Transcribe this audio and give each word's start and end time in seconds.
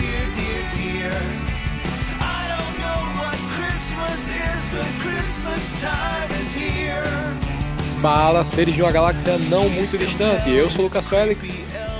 dear, 0.00 0.26
dear, 0.34 0.62
dear. 0.76 1.12
I 2.20 2.40
don't 2.52 2.74
know 2.82 3.00
what 3.20 3.36
Christmas 3.56 4.28
is, 4.28 4.60
but 4.72 4.88
Christmas 5.02 5.80
time 5.80 6.30
is 6.40 6.54
here. 6.54 7.04
Fala, 8.00 8.44
seres 8.44 8.74
de 8.74 8.82
uma 8.82 8.92
galáxia 8.92 9.36
não 9.50 9.68
muito 9.68 9.98
distante. 9.98 10.50
Eu 10.50 10.70
sou 10.70 10.80
o 10.80 10.84
Lucas 10.84 11.08
Félix 11.08 11.48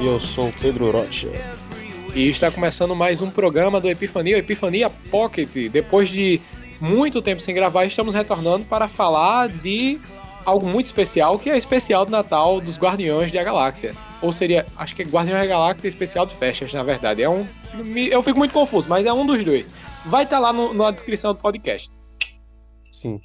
E 0.00 0.06
eu 0.06 0.20
sou 0.20 0.48
o 0.48 0.52
Pedro 0.52 0.90
Rocha. 0.92 1.28
e 2.14 2.28
está 2.28 2.50
começando 2.50 2.94
mais 2.94 3.20
um 3.20 3.30
programa 3.30 3.80
do 3.80 3.88
Epifania, 3.90 4.36
o 4.36 4.38
Epifania 4.38 4.88
Pocket. 5.10 5.70
Depois 5.70 6.08
de 6.08 6.40
muito 6.80 7.20
tempo 7.20 7.40
sem 7.40 7.54
gravar, 7.54 7.84
estamos 7.84 8.14
retornando 8.14 8.64
para 8.64 8.86
falar 8.88 9.48
de 9.48 9.98
algo 10.44 10.66
muito 10.66 10.86
especial, 10.86 11.38
que 11.38 11.50
é 11.50 11.54
o 11.54 11.56
especial 11.56 12.06
de 12.06 12.12
Natal 12.12 12.60
dos 12.60 12.78
Guardiões 12.78 13.30
da 13.32 13.42
Galáxia. 13.42 13.92
Ou 14.20 14.32
seria, 14.32 14.66
acho 14.76 14.94
que 14.96 15.02
é 15.02 15.04
Guardiões 15.04 15.40
da 15.40 15.46
Galáxia 15.46 15.88
Especial 15.88 16.26
de 16.26 16.34
Festas, 16.36 16.72
na 16.72 16.82
verdade. 16.82 17.22
É 17.22 17.30
um, 17.30 17.46
eu 18.10 18.22
fico 18.22 18.38
muito 18.38 18.52
confuso, 18.52 18.88
mas 18.88 19.06
é 19.06 19.12
um 19.12 19.24
dos 19.24 19.44
dois. 19.44 19.66
Vai 20.06 20.24
estar 20.24 20.38
lá 20.38 20.52
no- 20.52 20.74
na 20.74 20.90
descrição 20.90 21.32
do 21.32 21.38
podcast. 21.40 21.88
Sim. 22.90 23.20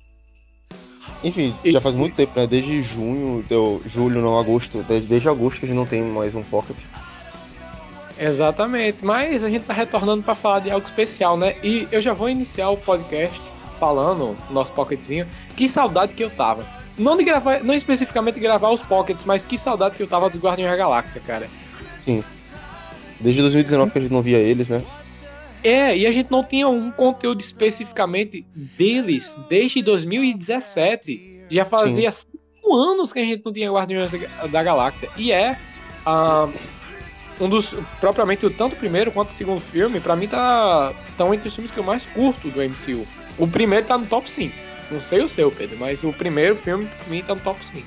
Enfim, 1.23 1.55
E- 1.63 1.71
já 1.71 1.81
faz 1.81 1.95
muito 1.95 2.15
tempo, 2.15 2.37
né? 2.39 2.45
Desde 2.45 2.81
junho, 2.81 3.43
deu, 3.49 3.81
julho, 3.85 4.21
não, 4.21 4.37
agosto. 4.37 4.83
Desde, 4.83 5.07
desde 5.07 5.27
agosto 5.29 5.59
que 5.59 5.65
a 5.65 5.67
gente 5.69 5.77
não 5.77 5.85
tem 5.85 6.01
mais 6.03 6.35
um 6.35 6.43
Pocket. 6.43 6.77
Exatamente, 8.19 9.03
mas 9.03 9.43
a 9.43 9.49
gente 9.49 9.65
tá 9.65 9.73
retornando 9.73 10.21
para 10.23 10.35
falar 10.35 10.59
de 10.59 10.69
algo 10.69 10.85
especial, 10.85 11.35
né? 11.35 11.55
E 11.63 11.87
eu 11.91 12.01
já 12.01 12.13
vou 12.13 12.29
iniciar 12.29 12.69
o 12.69 12.77
podcast 12.77 13.41
falando, 13.79 14.37
nosso 14.51 14.71
pocketzinho, 14.73 15.27
que 15.57 15.67
saudade 15.67 16.13
que 16.13 16.23
eu 16.23 16.29
tava. 16.29 16.65
Não 16.97 17.17
de 17.17 17.23
gravar, 17.23 17.63
não 17.63 17.73
especificamente 17.73 18.39
gravar 18.39 18.69
os 18.69 18.81
pockets, 18.81 19.25
mas 19.25 19.43
que 19.43 19.57
saudade 19.57 19.95
que 19.95 20.03
eu 20.03 20.07
tava 20.07 20.29
dos 20.29 20.41
Guardiões 20.41 20.71
da 20.71 20.77
Galáxia, 20.77 21.21
cara. 21.25 21.49
Sim. 21.97 22.23
Desde 23.19 23.41
2019 23.41 23.91
que 23.91 23.97
a 23.97 24.01
gente 24.01 24.11
não 24.11 24.21
via 24.21 24.37
eles, 24.37 24.69
né? 24.69 24.83
É, 25.63 25.97
e 25.97 26.05
a 26.05 26.11
gente 26.11 26.29
não 26.29 26.43
tinha 26.43 26.67
um 26.67 26.91
conteúdo 26.91 27.39
especificamente 27.39 28.45
deles 28.53 29.35
desde 29.49 29.81
2017. 29.81 31.45
Já 31.49 31.65
fazia 31.65 32.11
cinco 32.11 32.75
anos 32.75 33.13
que 33.13 33.19
a 33.19 33.23
gente 33.23 33.43
não 33.45 33.53
tinha 33.53 33.71
Guardiões 33.71 34.11
da- 34.51 34.63
Galáxia. 34.63 35.09
E 35.15 35.31
é 35.31 35.57
ah, 36.05 36.49
um 37.39 37.47
dos. 37.47 37.73
Propriamente, 37.99 38.47
tanto 38.51 38.73
o 38.73 38.77
primeiro 38.77 39.11
quanto 39.11 39.29
o 39.29 39.33
segundo 39.33 39.61
filme, 39.61 39.99
pra 40.01 40.15
mim, 40.15 40.27
tá. 40.27 40.93
Estão 41.09 41.33
entre 41.33 41.47
os 41.47 41.55
filmes 41.55 41.71
que 41.71 41.79
eu 41.79 41.83
mais 41.83 42.05
curto 42.07 42.49
do 42.49 42.61
MCU. 42.61 43.07
O 43.37 43.47
primeiro 43.47 43.85
tá 43.87 43.97
no 43.97 44.05
top 44.05 44.29
5. 44.29 44.53
Não 44.93 45.01
sei 45.01 45.23
o 45.23 45.27
seu, 45.27 45.51
Pedro, 45.51 45.75
mas 45.79 46.03
o 46.03 46.13
primeiro 46.13 46.55
filme, 46.55 46.85
pra 46.85 47.07
mim, 47.07 47.23
tá 47.23 47.33
no 47.33 47.41
top 47.41 47.65
5. 47.65 47.81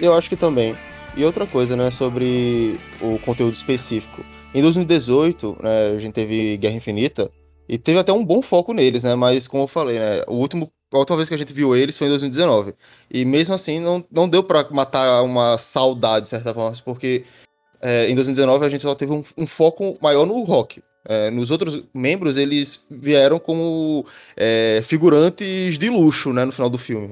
Eu 0.00 0.12
acho 0.12 0.28
que 0.28 0.34
também. 0.34 0.76
E 1.16 1.24
outra 1.24 1.46
coisa, 1.46 1.76
né, 1.76 1.88
sobre 1.92 2.80
o 3.00 3.16
conteúdo 3.20 3.52
específico. 3.52 4.24
Em 4.52 4.60
2018, 4.60 5.58
né, 5.62 5.92
a 5.94 5.98
gente 6.00 6.12
teve 6.12 6.56
Guerra 6.56 6.74
Infinita 6.74 7.30
e 7.68 7.78
teve 7.78 8.00
até 8.00 8.12
um 8.12 8.24
bom 8.24 8.42
foco 8.42 8.72
neles, 8.72 9.04
né? 9.04 9.14
Mas 9.14 9.46
como 9.46 9.62
eu 9.62 9.68
falei, 9.68 10.00
né, 10.00 10.24
o 10.26 10.34
último, 10.34 10.68
a 10.92 10.98
última 10.98 11.16
vez 11.16 11.28
que 11.28 11.34
a 11.36 11.38
gente 11.38 11.52
viu 11.52 11.76
eles 11.76 11.96
foi 11.96 12.08
em 12.08 12.10
2019. 12.10 12.74
E 13.08 13.24
mesmo 13.24 13.54
assim 13.54 13.78
não, 13.78 14.04
não 14.10 14.28
deu 14.28 14.42
pra 14.42 14.66
matar 14.70 15.22
uma 15.22 15.56
saudade, 15.58 16.24
de 16.24 16.30
certa 16.30 16.52
forma, 16.52 16.76
porque 16.84 17.24
é, 17.80 18.10
em 18.10 18.16
2019 18.16 18.66
a 18.66 18.68
gente 18.68 18.80
só 18.80 18.96
teve 18.96 19.12
um, 19.12 19.22
um 19.38 19.46
foco 19.46 19.96
maior 20.02 20.26
no 20.26 20.42
rock. 20.42 20.82
É, 21.04 21.30
nos 21.30 21.50
outros 21.50 21.84
membros, 21.92 22.36
eles 22.36 22.84
vieram 22.90 23.38
como 23.38 24.06
é, 24.36 24.80
figurantes 24.84 25.76
de 25.78 25.88
luxo, 25.88 26.32
né, 26.32 26.44
no 26.44 26.52
final 26.52 26.70
do 26.70 26.78
filme. 26.78 27.10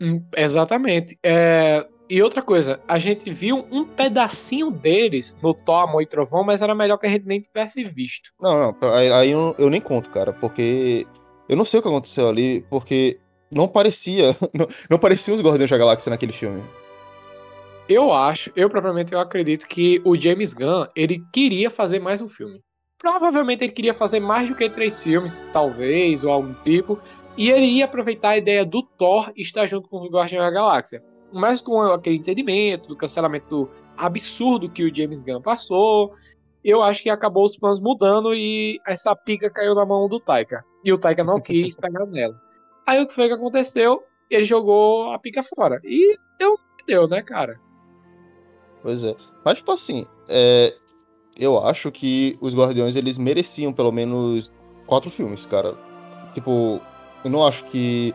Hum, 0.00 0.22
Exatamente. 0.36 1.18
É, 1.24 1.86
E 2.08 2.22
outra 2.22 2.40
coisa, 2.42 2.80
a 2.86 2.98
gente 2.98 3.32
viu 3.32 3.66
um 3.70 3.84
pedacinho 3.84 4.70
deles 4.70 5.36
no 5.42 5.52
Thor, 5.52 5.82
Amor 5.84 6.02
e 6.02 6.06
Trovão, 6.06 6.44
mas 6.44 6.62
era 6.62 6.74
melhor 6.74 6.98
que 6.98 7.06
a 7.06 7.10
gente 7.10 7.26
nem 7.26 7.40
tivesse 7.40 7.82
visto. 7.82 8.30
Não, 8.40 8.76
não, 8.80 8.94
aí, 8.94 9.30
eu, 9.30 9.54
eu 9.58 9.68
nem 9.70 9.80
conto, 9.80 10.10
cara, 10.10 10.32
porque 10.32 11.06
eu 11.48 11.56
não 11.56 11.64
sei 11.64 11.80
o 11.80 11.82
que 11.82 11.88
aconteceu 11.88 12.28
ali, 12.28 12.64
porque 12.70 13.18
não 13.50 13.66
parecia, 13.66 14.36
não, 14.54 14.66
não 14.90 14.98
pareciam 14.98 15.34
os 15.34 15.42
Guardiões 15.42 15.70
da 15.70 15.78
Galáxia 15.78 16.10
naquele 16.10 16.32
filme. 16.32 16.62
Eu 17.88 18.12
acho, 18.12 18.50
eu 18.56 18.68
propriamente 18.68 19.12
eu 19.12 19.20
acredito 19.20 19.66
que 19.66 20.00
o 20.04 20.18
James 20.18 20.52
Gunn, 20.52 20.86
ele 20.94 21.22
queria 21.32 21.70
fazer 21.70 22.00
mais 22.00 22.20
um 22.20 22.28
filme. 22.28 22.60
Provavelmente 22.98 23.64
ele 23.64 23.72
queria 23.72 23.94
fazer 23.94 24.20
mais 24.20 24.48
do 24.48 24.54
que 24.54 24.68
três 24.70 25.02
filmes, 25.02 25.48
talvez, 25.52 26.24
ou 26.24 26.30
algum 26.30 26.54
tipo. 26.62 26.98
E 27.36 27.50
ele 27.50 27.66
ia 27.66 27.84
aproveitar 27.84 28.30
a 28.30 28.38
ideia 28.38 28.64
do 28.64 28.82
Thor 28.82 29.30
estar 29.36 29.66
junto 29.66 29.88
com 29.88 30.02
os 30.02 30.10
Guardiões 30.10 30.44
da 30.44 30.50
Galáxia. 30.50 31.04
Mas 31.32 31.60
com 31.60 31.80
aquele 31.82 32.16
entendimento 32.16 32.88
do 32.88 32.96
cancelamento 32.96 33.68
absurdo 33.96 34.70
que 34.70 34.84
o 34.84 34.94
James 34.94 35.20
Gunn 35.20 35.42
passou, 35.42 36.14
eu 36.64 36.82
acho 36.82 37.02
que 37.02 37.10
acabou 37.10 37.44
os 37.44 37.56
planos 37.56 37.78
mudando 37.78 38.34
e 38.34 38.80
essa 38.86 39.14
pica 39.14 39.50
caiu 39.50 39.74
na 39.74 39.84
mão 39.84 40.08
do 40.08 40.18
Taika. 40.18 40.64
E 40.84 40.92
o 40.92 40.98
Taika 40.98 41.22
não 41.22 41.40
quis 41.40 41.76
pegar 41.78 42.06
nela. 42.06 42.40
Aí 42.86 43.00
o 43.00 43.06
que 43.06 43.14
foi 43.14 43.28
que 43.28 43.34
aconteceu? 43.34 44.02
Ele 44.30 44.44
jogou 44.44 45.12
a 45.12 45.18
pica 45.18 45.42
fora. 45.42 45.80
E 45.84 46.16
deu 46.38 46.54
o 46.54 46.58
deu, 46.86 47.06
né, 47.06 47.22
cara? 47.22 47.60
Pois 48.82 49.04
é. 49.04 49.14
Mas, 49.44 49.58
tipo 49.58 49.72
assim, 49.72 50.06
é, 50.28 50.74
eu 51.36 51.62
acho 51.64 51.90
que 51.92 52.36
os 52.40 52.54
Guardiões, 52.54 52.96
eles 52.96 53.18
mereciam 53.18 53.72
pelo 53.72 53.92
menos 53.92 54.50
quatro 54.86 55.10
filmes, 55.10 55.46
cara. 55.46 55.74
Tipo, 56.34 56.80
eu 57.24 57.30
não 57.30 57.46
acho 57.46 57.64
que... 57.66 58.14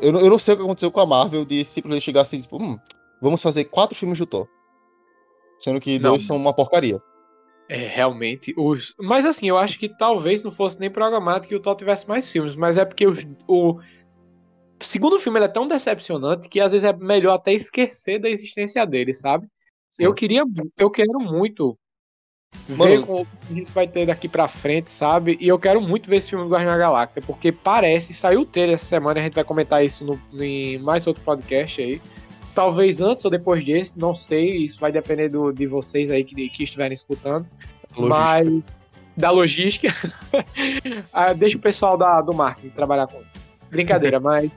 Eu, 0.00 0.12
não- 0.12 0.20
eu 0.20 0.30
não 0.30 0.38
sei 0.38 0.54
o 0.54 0.56
que 0.56 0.62
aconteceu 0.62 0.90
com 0.90 1.00
a 1.00 1.06
Marvel 1.06 1.44
de 1.44 1.64
simplesmente 1.64 2.04
chegar 2.04 2.22
assim, 2.22 2.40
tipo, 2.40 2.62
hum, 2.62 2.78
vamos 3.20 3.42
fazer 3.42 3.64
quatro 3.64 3.96
filmes 3.96 4.18
do 4.18 4.26
Thor. 4.26 4.48
Sendo 5.60 5.80
que 5.80 5.98
Não. 5.98 6.10
dois 6.12 6.24
são 6.26 6.36
uma 6.36 6.52
porcaria. 6.52 7.00
É, 7.68 7.88
realmente. 7.88 8.52
Os... 8.58 8.94
Mas 8.98 9.24
assim, 9.24 9.48
eu 9.48 9.56
acho 9.56 9.78
que 9.78 9.88
talvez 9.88 10.42
não 10.42 10.52
fosse 10.52 10.78
nem 10.78 10.90
programado 10.90 11.48
que 11.48 11.54
o 11.54 11.60
Thor 11.60 11.74
tivesse 11.74 12.06
mais 12.06 12.30
filmes, 12.30 12.54
mas 12.54 12.76
é 12.76 12.84
porque 12.84 13.06
os- 13.06 13.26
o 13.48 13.78
segundo 14.82 15.18
filme 15.18 15.38
ele 15.38 15.46
é 15.46 15.48
tão 15.48 15.66
decepcionante 15.66 16.48
que 16.48 16.60
às 16.60 16.72
vezes 16.72 16.84
é 16.86 16.92
melhor 16.92 17.34
até 17.34 17.52
esquecer 17.54 18.20
da 18.20 18.28
existência 18.28 18.84
dele, 18.86 19.14
sabe? 19.14 19.46
Eu 19.98 20.12
queria, 20.12 20.42
eu 20.76 20.90
quero 20.90 21.18
muito 21.20 21.78
Mano- 22.68 23.06
com 23.06 23.22
o 23.22 23.26
que 23.26 23.52
a 23.52 23.54
gente 23.54 23.70
vai 23.72 23.86
ter 23.86 24.06
daqui 24.06 24.28
pra 24.28 24.48
frente, 24.48 24.88
sabe? 24.88 25.36
E 25.40 25.48
eu 25.48 25.58
quero 25.58 25.80
muito 25.80 26.08
ver 26.08 26.16
esse 26.16 26.30
filme 26.30 26.44
do 26.44 26.50
Guardião 26.50 26.72
da 26.72 26.78
Galáxia, 26.78 27.20
porque 27.20 27.52
parece, 27.52 28.14
saiu 28.14 28.40
o 28.40 28.46
trailer 28.46 28.74
essa 28.76 28.86
semana, 28.86 29.20
a 29.20 29.22
gente 29.22 29.34
vai 29.34 29.44
comentar 29.44 29.84
isso 29.84 30.04
no, 30.04 30.42
em 30.42 30.78
mais 30.78 31.06
outro 31.06 31.22
podcast 31.22 31.80
aí. 31.80 32.00
Talvez 32.54 33.00
antes 33.00 33.24
ou 33.24 33.30
depois 33.30 33.64
desse, 33.64 33.98
não 33.98 34.14
sei, 34.14 34.58
isso 34.58 34.78
vai 34.78 34.92
depender 34.92 35.28
do, 35.28 35.52
de 35.52 35.66
vocês 35.66 36.10
aí 36.10 36.24
que, 36.24 36.48
que 36.48 36.62
estiverem 36.62 36.94
escutando. 36.94 37.46
Mas 37.96 38.48
da 39.16 39.30
logística. 39.30 39.88
Ah, 41.12 41.32
deixa 41.32 41.56
o 41.56 41.60
pessoal 41.60 41.96
da, 41.96 42.20
do 42.20 42.34
marketing 42.34 42.70
trabalhar 42.70 43.06
com 43.06 43.20
isso. 43.20 43.36
Brincadeira, 43.70 44.18
mas. 44.20 44.50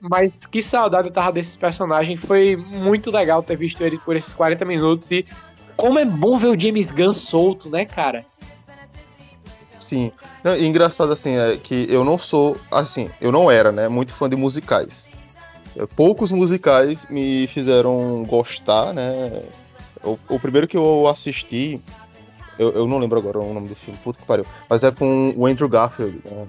Mas 0.00 0.46
que 0.46 0.62
saudade 0.62 1.08
eu 1.08 1.12
tava 1.12 1.32
desses 1.32 1.56
personagens. 1.56 2.20
Foi 2.20 2.56
muito 2.56 3.10
legal 3.10 3.42
ter 3.42 3.56
visto 3.56 3.82
ele 3.82 3.98
por 3.98 4.14
esses 4.14 4.34
40 4.34 4.64
minutos. 4.64 5.10
E 5.10 5.26
como 5.78 5.98
é 5.98 6.04
bom 6.04 6.36
ver 6.36 6.48
o 6.48 6.60
James 6.60 6.90
Gunn 6.90 7.12
solto, 7.12 7.70
né, 7.70 7.84
cara? 7.86 8.26
Sim. 9.78 10.10
Não, 10.42 10.56
e 10.56 10.66
engraçado 10.66 11.12
assim 11.12 11.36
é 11.36 11.56
que 11.56 11.86
eu 11.88 12.04
não 12.04 12.18
sou, 12.18 12.56
assim, 12.70 13.08
eu 13.20 13.30
não 13.32 13.50
era, 13.50 13.70
né, 13.72 13.88
muito 13.88 14.12
fã 14.12 14.28
de 14.28 14.36
musicais. 14.36 15.08
É, 15.76 15.86
Poucos 15.86 16.32
musicais 16.32 17.06
me 17.08 17.46
fizeram 17.46 18.24
gostar, 18.28 18.92
né? 18.92 19.42
O, 20.02 20.18
o 20.28 20.38
primeiro 20.40 20.66
que 20.66 20.76
eu 20.76 21.06
assisti, 21.08 21.80
eu, 22.58 22.72
eu 22.72 22.86
não 22.86 22.98
lembro 22.98 23.18
agora 23.18 23.38
o 23.38 23.54
nome 23.54 23.68
do 23.68 23.76
filme, 23.76 23.98
puta 24.02 24.18
que 24.18 24.26
pariu, 24.26 24.44
mas 24.68 24.82
é 24.82 24.90
com 24.90 25.32
o 25.36 25.46
Andrew 25.46 25.68
Garfield, 25.68 26.20
né? 26.24 26.46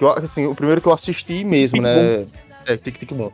Eu- 0.00 0.10
assim, 0.10 0.46
o 0.46 0.54
primeiro 0.54 0.80
que 0.80 0.88
eu 0.88 0.92
assisti 0.92 1.44
mesmo, 1.44 1.76
Tic 1.76 1.84
né? 1.84 2.26
É, 2.66 2.76
Tic 2.76 2.98
Tic 2.98 3.12
Boom. 3.12 3.30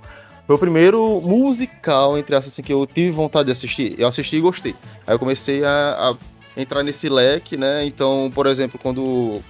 Foi 0.47 0.55
o 0.55 0.59
primeiro 0.59 1.21
musical, 1.21 2.17
entre 2.17 2.37
aspas, 2.37 2.53
assim, 2.53 2.63
que 2.63 2.73
eu 2.73 2.87
tive 2.87 3.11
vontade 3.11 3.47
de 3.47 3.53
assistir. 3.53 3.99
Eu 3.99 4.07
assisti 4.07 4.37
e 4.37 4.41
gostei. 4.41 4.77
Aí 5.07 5.15
eu 5.15 5.19
comecei 5.19 5.65
a, 5.65 6.17
a 6.57 6.61
entrar 6.61 6.85
nesse 6.85 7.09
leque, 7.09 7.57
né? 7.57 7.85
Então, 7.85 8.31
por 8.33 8.47
exemplo, 8.47 8.79
quando 8.81 9.41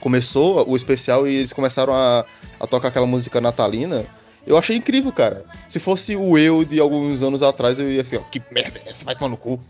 começou 0.00 0.68
o 0.68 0.74
especial 0.74 1.28
e 1.28 1.34
eles 1.34 1.52
começaram 1.52 1.92
a, 1.94 2.24
a 2.58 2.66
tocar 2.66 2.88
aquela 2.88 3.06
música 3.06 3.40
natalina, 3.40 4.06
eu 4.46 4.56
achei 4.56 4.76
incrível, 4.76 5.12
cara. 5.12 5.44
Se 5.68 5.78
fosse 5.78 6.16
o 6.16 6.36
eu 6.38 6.64
de 6.64 6.80
alguns 6.80 7.22
anos 7.22 7.42
atrás, 7.42 7.78
eu 7.78 7.90
ia 7.90 8.00
assim, 8.00 8.16
ó, 8.16 8.20
que 8.20 8.42
merda 8.50 8.80
essa? 8.86 9.04
Vai 9.04 9.14
tomar 9.14 9.28
no 9.28 9.36
cu. 9.36 9.60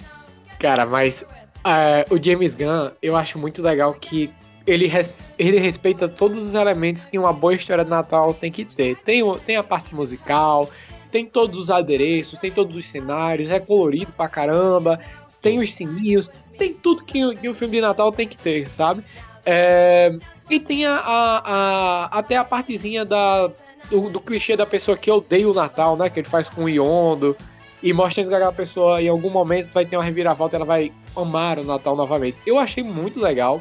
Cara, 0.60 0.86
mas 0.86 1.24
é, 1.64 2.06
o 2.08 2.22
James 2.22 2.54
Gunn, 2.54 2.90
eu 3.02 3.16
acho 3.16 3.38
muito 3.38 3.60
legal 3.60 3.92
que 3.94 4.32
ele, 4.66 4.86
res- 4.86 5.26
ele 5.38 5.58
respeita 5.58 6.08
todos 6.08 6.44
os 6.46 6.54
elementos 6.54 7.06
que 7.06 7.18
uma 7.18 7.32
boa 7.32 7.54
história 7.54 7.84
de 7.84 7.90
Natal 7.90 8.32
tem 8.34 8.50
que 8.50 8.64
ter. 8.64 8.96
Tem, 8.98 9.22
tem 9.40 9.56
a 9.56 9.62
parte 9.62 9.94
musical, 9.94 10.68
tem 11.10 11.26
todos 11.26 11.58
os 11.58 11.70
adereços, 11.70 12.38
tem 12.38 12.50
todos 12.50 12.74
os 12.76 12.88
cenários, 12.88 13.50
é 13.50 13.58
colorido 13.60 14.12
pra 14.12 14.28
caramba, 14.28 14.98
tem 15.40 15.58
os 15.58 15.72
sininhos, 15.72 16.30
tem 16.58 16.72
tudo 16.72 17.04
que, 17.04 17.34
que 17.36 17.48
um 17.48 17.54
filme 17.54 17.76
de 17.76 17.80
Natal 17.82 18.10
tem 18.12 18.26
que 18.28 18.36
ter, 18.38 18.68
sabe? 18.70 19.02
É, 19.44 20.14
e 20.48 20.60
tem 20.60 20.86
a, 20.86 20.94
a- 20.96 21.42
a- 21.44 22.04
até 22.18 22.36
a 22.36 22.44
partezinha 22.44 23.04
da, 23.04 23.48
do, 23.90 24.08
do 24.10 24.20
clichê 24.20 24.56
da 24.56 24.64
pessoa 24.66 24.96
que 24.96 25.10
odeia 25.10 25.48
o 25.48 25.54
Natal, 25.54 25.96
né? 25.96 26.08
Que 26.08 26.20
ele 26.20 26.28
faz 26.28 26.48
com 26.48 26.64
o 26.64 26.68
Yondo. 26.68 27.36
E 27.82 27.92
mostrando 27.92 28.28
que 28.28 28.34
aquela 28.36 28.52
pessoa 28.52 29.02
em 29.02 29.08
algum 29.08 29.28
momento 29.28 29.68
vai 29.72 29.84
ter 29.84 29.96
uma 29.96 30.04
reviravolta, 30.04 30.54
ela 30.54 30.64
vai 30.64 30.92
amar 31.16 31.58
o 31.58 31.64
Natal 31.64 31.96
novamente. 31.96 32.36
Eu 32.46 32.56
achei 32.56 32.80
muito 32.84 33.18
legal. 33.20 33.60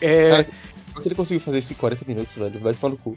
É, 0.00 0.30
Cara, 0.30 0.46
Como 0.92 1.02
que 1.02 1.08
ele 1.08 1.14
conseguiu 1.14 1.40
fazer 1.40 1.58
isso 1.58 1.72
em 1.72 1.76
40 1.76 2.04
minutos, 2.06 2.34
velho? 2.34 2.60
Vai 2.60 2.74
tomar 2.74 2.90
no 2.90 2.98
cu. 2.98 3.16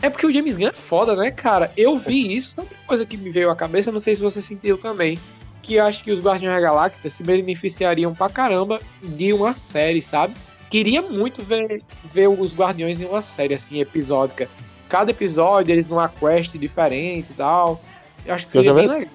é 0.00 0.08
porque 0.10 0.26
o 0.26 0.32
James 0.32 0.56
Gunn 0.56 0.68
é 0.68 0.72
foda, 0.72 1.14
né, 1.14 1.30
cara? 1.30 1.70
Eu 1.76 1.98
vi 1.98 2.34
isso, 2.34 2.54
sabe 2.54 2.68
uma 2.70 2.86
coisa 2.86 3.04
que 3.06 3.16
me 3.16 3.30
veio 3.30 3.50
à 3.50 3.56
cabeça, 3.56 3.92
não 3.92 4.00
sei 4.00 4.16
se 4.16 4.22
você 4.22 4.40
sentiu 4.40 4.78
também. 4.78 5.18
Que 5.62 5.74
eu 5.74 5.84
acho 5.84 6.02
que 6.02 6.10
os 6.10 6.24
Guardiões 6.24 6.54
da 6.54 6.60
Galáxia 6.60 7.08
se 7.08 7.22
beneficiariam 7.22 8.12
pra 8.14 8.28
caramba 8.28 8.80
de 9.02 9.32
uma 9.32 9.54
série, 9.54 10.02
sabe? 10.02 10.34
Queria 10.68 11.02
muito 11.02 11.42
ver, 11.42 11.82
ver 12.12 12.28
os 12.28 12.52
Guardiões 12.56 13.00
em 13.00 13.04
uma 13.04 13.22
série, 13.22 13.54
assim, 13.54 13.80
episódica. 13.80 14.48
Cada 14.88 15.10
episódio, 15.10 15.72
eles 15.72 15.86
numa 15.86 16.08
quest 16.08 16.52
diferente 16.56 17.30
e 17.30 17.34
tal. 17.34 17.80
Eu 18.26 18.34
acho 18.34 18.46
que 18.46 18.52
seria 18.52 18.70
é 18.70 18.74
bem 18.74 18.88
legal. 18.88 19.08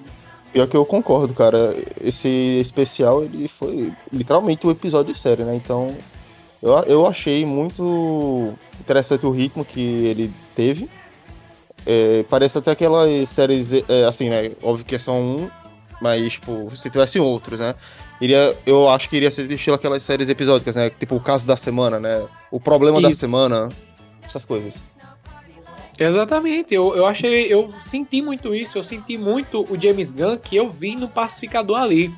Pior 0.52 0.66
que 0.66 0.76
eu 0.76 0.86
concordo, 0.86 1.34
cara. 1.34 1.74
Esse 2.00 2.28
especial, 2.60 3.22
ele 3.22 3.48
foi 3.48 3.92
literalmente 4.10 4.66
um 4.66 4.70
episódio 4.70 5.12
de 5.12 5.18
série, 5.18 5.42
né? 5.44 5.54
Então, 5.54 5.94
eu, 6.62 6.72
eu 6.84 7.06
achei 7.06 7.44
muito 7.46 8.54
interessante 8.80 9.24
o 9.24 9.30
ritmo 9.30 9.64
que 9.64 9.80
ele 9.80 10.32
teve. 10.54 10.88
É, 11.86 12.24
parece 12.28 12.58
até 12.58 12.72
aquelas 12.72 13.28
séries, 13.28 13.72
é, 13.72 14.04
assim, 14.04 14.28
né? 14.28 14.52
Óbvio 14.62 14.84
que 14.84 14.94
é 14.94 14.98
só 14.98 15.12
um, 15.12 15.48
mas, 16.00 16.34
tipo, 16.34 16.74
se 16.76 16.90
tivesse 16.90 17.18
outros, 17.18 17.60
né? 17.60 17.74
Iria, 18.20 18.56
eu 18.66 18.88
acho 18.90 19.08
que 19.08 19.16
iria 19.16 19.30
ser 19.30 19.50
estilo 19.50 19.76
aquelas 19.76 20.02
séries 20.02 20.28
episódicas, 20.28 20.74
né? 20.74 20.90
Tipo, 20.90 21.16
o 21.16 21.20
caso 21.20 21.46
da 21.46 21.56
semana, 21.56 22.00
né? 22.00 22.26
O 22.50 22.58
problema 22.58 23.00
da 23.00 23.12
semana, 23.12 23.68
essas 24.24 24.44
coisas. 24.44 24.80
Exatamente, 25.98 26.74
eu, 26.74 26.94
eu 26.94 27.06
achei, 27.06 27.52
eu 27.52 27.72
senti 27.80 28.22
muito 28.22 28.54
isso, 28.54 28.78
eu 28.78 28.84
senti 28.84 29.18
muito 29.18 29.64
o 29.68 29.80
James 29.80 30.12
Gunn 30.12 30.36
que 30.36 30.54
eu 30.54 30.68
vi 30.68 30.94
no 30.94 31.08
Pacificador 31.08 31.78
ali 31.78 32.14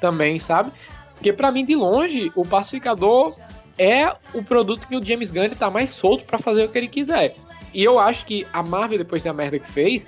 também, 0.00 0.38
sabe? 0.38 0.70
Porque 1.14 1.32
pra 1.32 1.50
mim, 1.50 1.64
de 1.64 1.74
longe, 1.74 2.30
o 2.34 2.44
Pacificador 2.44 3.34
é 3.78 4.12
o 4.34 4.42
produto 4.42 4.86
que 4.86 4.96
o 4.96 5.04
James 5.04 5.30
Gunn 5.30 5.44
ele 5.44 5.54
tá 5.54 5.70
mais 5.70 5.90
solto 5.90 6.24
pra 6.24 6.38
fazer 6.38 6.64
o 6.64 6.68
que 6.68 6.78
ele 6.78 6.88
quiser. 6.88 7.34
E 7.74 7.82
eu 7.82 7.98
acho 7.98 8.24
que 8.24 8.46
a 8.52 8.62
Marvel, 8.62 8.98
depois 8.98 9.22
da 9.22 9.32
merda 9.32 9.58
que 9.58 9.70
fez, 9.70 10.06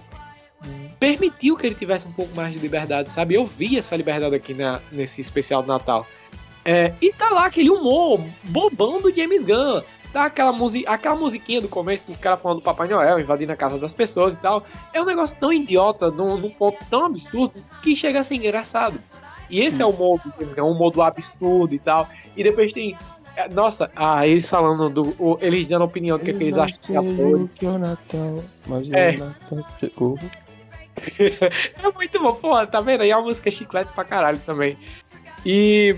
permitiu 0.98 1.56
que 1.56 1.66
ele 1.66 1.74
tivesse 1.74 2.06
um 2.06 2.12
pouco 2.12 2.34
mais 2.34 2.52
de 2.52 2.58
liberdade, 2.58 3.10
sabe? 3.10 3.34
Eu 3.34 3.46
vi 3.46 3.78
essa 3.78 3.96
liberdade 3.96 4.34
aqui 4.34 4.54
na, 4.54 4.80
nesse 4.92 5.20
especial 5.20 5.62
do 5.62 5.68
Natal. 5.68 6.06
É, 6.64 6.94
e 7.00 7.12
tá 7.12 7.30
lá 7.30 7.46
aquele 7.46 7.70
humor 7.70 8.20
bobão 8.44 9.00
do 9.00 9.12
James 9.12 9.44
Gunn. 9.44 9.82
Tá 10.12 10.26
aquela, 10.26 10.52
musi 10.52 10.84
aquela 10.86 11.16
musiquinha 11.16 11.60
do 11.60 11.68
começo 11.68 12.06
dos 12.06 12.20
caras 12.20 12.40
falando 12.40 12.60
do 12.60 12.62
Papai 12.62 12.86
Noel, 12.86 13.18
invadindo 13.18 13.52
a 13.52 13.56
casa 13.56 13.78
das 13.78 13.92
pessoas 13.92 14.34
e 14.34 14.38
tal. 14.38 14.64
É 14.92 15.02
um 15.02 15.04
negócio 15.04 15.36
tão 15.38 15.52
idiota, 15.52 16.10
num, 16.10 16.36
num 16.36 16.50
ponto 16.50 16.78
tão 16.88 17.06
absurdo, 17.06 17.54
que 17.82 17.96
chega 17.96 18.20
a 18.20 18.24
ser 18.24 18.36
engraçado. 18.36 18.98
E 19.50 19.60
esse 19.60 19.78
Sim. 19.78 19.82
é 19.82 19.86
o 19.86 19.92
modo 19.92 20.22
do 20.24 20.32
James 20.38 20.54
Gunn, 20.54 20.70
um 20.70 20.78
modo 20.78 21.02
absurdo 21.02 21.74
e 21.74 21.78
tal. 21.78 22.08
E 22.36 22.42
depois 22.42 22.72
tem. 22.72 22.96
É, 23.36 23.48
Nossa, 23.48 23.90
ah, 23.96 24.26
eles 24.26 24.48
falando 24.48 24.88
do. 24.90 25.16
o- 25.18 25.38
eles 25.40 25.66
dando 25.66 25.84
opinião 25.84 26.18
do 26.18 26.24
que, 26.24 26.32
que 26.32 26.42
eles 26.44 26.56
acham 26.58 26.78
de 26.80 26.96
atores. 26.96 27.52
que 27.52 27.66
é 27.66 27.68
o 27.68 27.78
Natal, 27.78 28.44
mas 28.66 28.90
É. 28.92 29.10
o 29.16 29.18
Natal 29.18 29.66
chegou. 29.80 30.18
É 31.82 31.92
muito 31.92 32.20
bom, 32.20 32.34
pô, 32.34 32.66
tá 32.66 32.80
vendo? 32.80 33.00
aí 33.02 33.10
a 33.10 33.20
música 33.20 33.48
é 33.48 33.52
chiclete 33.52 33.92
pra 33.94 34.04
caralho 34.04 34.38
também. 34.46 34.78
E. 35.44 35.96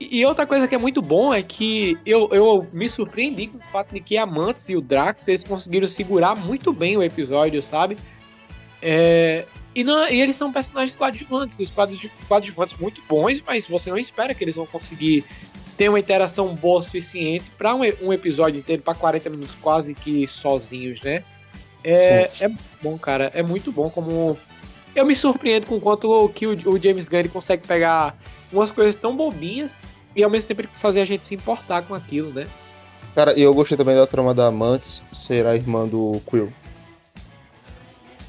E 0.00 0.24
outra 0.24 0.46
coisa 0.46 0.68
que 0.68 0.74
é 0.76 0.78
muito 0.78 1.02
bom 1.02 1.34
é 1.34 1.42
que 1.42 1.98
eu, 2.06 2.28
eu 2.32 2.66
me 2.72 2.88
surpreendi 2.88 3.48
com 3.48 3.58
o 3.58 3.62
fato 3.72 3.92
de 3.92 3.98
que 4.00 4.16
a 4.16 4.24
Mantis 4.24 4.68
e 4.68 4.76
o 4.76 4.80
Drax 4.80 5.26
eles 5.26 5.42
conseguiram 5.42 5.88
segurar 5.88 6.36
muito 6.36 6.72
bem 6.72 6.96
o 6.96 7.02
episódio, 7.02 7.60
sabe? 7.60 7.98
É, 8.80 9.44
e, 9.74 9.82
não, 9.82 10.08
e 10.08 10.20
eles 10.20 10.36
são 10.36 10.52
personagens 10.52 10.94
coadjuvantes, 10.94 11.58
os 11.58 11.70
coadju- 11.70 12.10
coadjuvantes 12.28 12.76
muito 12.78 13.02
bons, 13.08 13.42
mas 13.44 13.66
você 13.66 13.90
não 13.90 13.98
espera 13.98 14.32
que 14.34 14.44
eles 14.44 14.54
vão 14.54 14.66
conseguir 14.66 15.24
ter 15.78 15.88
uma 15.88 16.00
interação 16.00 16.54
boa 16.56 16.80
o 16.80 16.82
suficiente 16.82 17.50
para 17.56 17.72
um, 17.72 17.80
um 18.02 18.12
episódio 18.12 18.58
inteiro, 18.58 18.82
para 18.82 18.94
40 18.94 19.30
minutos 19.30 19.54
quase 19.62 19.94
que 19.94 20.26
sozinhos, 20.26 21.00
né? 21.00 21.22
É, 21.84 22.28
é 22.40 22.50
bom, 22.82 22.98
cara. 22.98 23.30
É 23.32 23.42
muito 23.42 23.70
bom 23.70 23.88
como. 23.88 24.36
Eu 24.94 25.06
me 25.06 25.14
surpreendo 25.14 25.66
com 25.66 25.76
o 25.76 25.80
quanto 25.80 26.28
que 26.34 26.46
o, 26.46 26.72
o 26.72 26.82
James 26.82 27.08
Gunn 27.08 27.28
consegue 27.28 27.64
pegar 27.64 28.18
umas 28.52 28.72
coisas 28.72 28.96
tão 28.96 29.16
bobinhas 29.16 29.78
e 30.16 30.24
ao 30.24 30.28
mesmo 30.28 30.48
tempo 30.48 30.62
ele 30.62 30.68
fazer 30.80 31.00
a 31.00 31.04
gente 31.04 31.24
se 31.24 31.36
importar 31.36 31.82
com 31.82 31.94
aquilo, 31.94 32.32
né? 32.32 32.48
Cara, 33.14 33.38
e 33.38 33.42
eu 33.42 33.54
gostei 33.54 33.76
também 33.76 33.94
da 33.94 34.06
trama 34.06 34.34
da 34.34 34.50
Mantis 34.50 35.02
ser 35.12 35.46
a 35.46 35.54
irmã 35.54 35.86
do 35.86 36.20
Quill. 36.28 36.52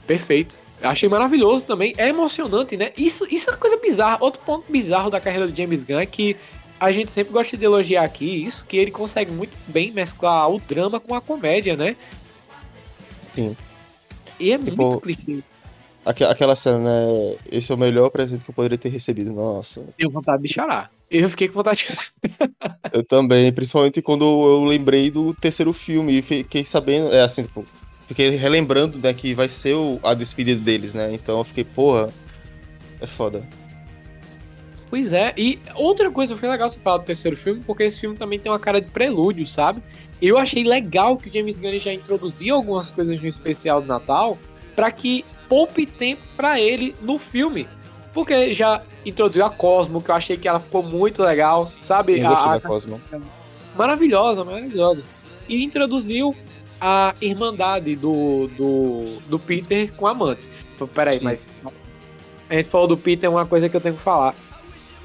Perfeito. 0.06 0.56
Achei 0.82 1.10
maravilhoso 1.10 1.66
também. 1.66 1.94
É 1.98 2.08
emocionante, 2.10 2.78
né? 2.78 2.92
Isso, 2.96 3.28
isso 3.30 3.50
é 3.50 3.54
uma 3.54 3.60
coisa 3.60 3.78
bizarra. 3.78 4.18
Outro 4.22 4.42
ponto 4.46 4.72
bizarro 4.72 5.10
da 5.10 5.20
carreira 5.20 5.48
do 5.48 5.56
James 5.56 5.84
Gunn 5.84 6.00
é 6.00 6.06
que 6.06 6.38
a 6.80 6.92
gente 6.92 7.12
sempre 7.12 7.34
gosta 7.34 7.56
de 7.58 7.66
elogiar 7.66 8.04
aqui 8.04 8.26
isso, 8.46 8.66
que 8.66 8.78
ele 8.78 8.92
consegue 8.92 9.32
muito 9.32 9.56
bem 9.68 9.92
mesclar 9.92 10.50
o 10.50 10.60
drama 10.60 11.00
com 11.00 11.14
a 11.14 11.22
comédia, 11.22 11.76
né? 11.76 11.96
Sim. 13.36 13.56
E 14.40 14.52
é 14.52 14.58
Tipo, 14.58 14.76
muito 14.90 15.02
clichê. 15.02 15.40
Aque- 16.06 16.24
Aquela 16.24 16.56
cena, 16.56 16.80
né? 16.80 17.36
Esse 17.52 17.72
é 17.72 17.76
o 17.76 17.78
melhor 17.78 18.10
presente 18.10 18.44
que 18.44 18.50
eu 18.50 18.56
poderia 18.56 18.78
ter 18.78 18.90
recebido. 18.90 19.34
Nossa. 19.34 19.86
Tenho 19.98 20.10
vontade 20.10 20.42
de 20.44 20.54
chorar. 20.54 20.92
Eu 21.12 21.30
fiquei 21.30 21.48
com 21.48 21.56
vontade 21.56 21.86
de 21.88 21.98
Eu 22.94 23.04
também, 23.04 23.52
principalmente 23.52 24.02
quando 24.02 24.24
eu 24.26 24.64
lembrei 24.64 25.12
do 25.12 25.34
terceiro 25.34 25.74
filme 25.74 26.20
e 26.20 26.22
fiquei 26.22 26.64
sabendo, 26.64 27.14
é 27.14 27.22
assim, 27.22 27.44
tipo, 27.44 27.66
fiquei 28.08 28.30
relembrando, 28.32 28.98
né, 29.00 29.14
que 29.14 29.34
vai 29.34 29.50
ser 29.50 29.74
o- 29.74 30.00
a 30.04 30.14
despedida 30.14 30.60
deles, 30.62 30.94
né? 30.94 31.14
Então 31.14 31.38
eu 31.40 31.44
fiquei, 31.44 31.64
porra, 31.64 32.10
é 33.02 33.08
foda. 33.08 33.44
Pois 34.90 35.14
é, 35.14 35.34
e 35.38 35.60
outra 35.76 36.10
coisa, 36.10 36.36
foi 36.36 36.50
legal 36.50 36.68
você 36.68 36.80
falar 36.80 36.98
do 36.98 37.04
terceiro 37.04 37.38
filme, 37.38 37.62
porque 37.66 37.84
esse 37.84 38.00
filme 38.00 38.18
também 38.18 38.40
tem 38.40 38.52
uma 38.52 38.58
cara 38.60 38.82
de 38.82 38.90
prelúdio, 38.90 39.46
sabe? 39.46 39.84
Eu 40.20 40.38
achei 40.38 40.64
legal 40.64 41.16
que 41.16 41.30
o 41.30 41.34
James 41.34 41.60
Gunn 41.60 41.78
já 41.78 41.94
introduziu 41.94 42.56
algumas 42.56 42.90
coisas 42.90 43.22
no 43.22 43.28
especial 43.28 43.82
do 43.82 43.88
Natal 43.88 44.38
para 44.76 44.92
que 44.92 45.24
poupe 45.48 45.86
tempo 45.86 46.22
para 46.36 46.60
ele 46.60 46.96
no 47.02 47.20
filme. 47.20 47.68
Porque 48.14 48.52
já 48.54 48.82
introduziu 49.06 49.46
a 49.46 49.50
Cosmo, 49.52 50.02
que 50.02 50.10
eu 50.10 50.16
achei 50.16 50.38
que 50.38 50.48
ela 50.48 50.60
ficou 50.60 50.82
muito 50.82 51.22
legal, 51.22 51.72
sabe? 51.80 52.20
Eu 52.20 52.28
A- 52.28 52.58
da 52.58 52.68
Cosmo. 52.68 53.00
maravilhosa, 53.76 54.44
maravilhosa. 54.44 55.04
E 55.48 55.64
introduziu 55.64 56.36
a 56.82 57.14
irmandade 57.22 57.96
do, 57.96 58.48
do, 58.58 59.20
do 59.28 59.38
Peter 59.40 59.92
com 59.94 60.08
amantes. 60.08 60.50
Peraí, 60.94 61.20
Sim. 61.20 61.24
mas 61.24 61.48
a 62.50 62.56
gente 62.56 62.70
falou 62.70 62.88
do 62.88 62.98
Peter, 62.98 63.30
uma 63.30 63.46
coisa 63.46 63.70
que 63.70 63.76
eu 63.78 63.82
tenho 63.82 63.96
que 63.96 64.02
falar. 64.02 64.34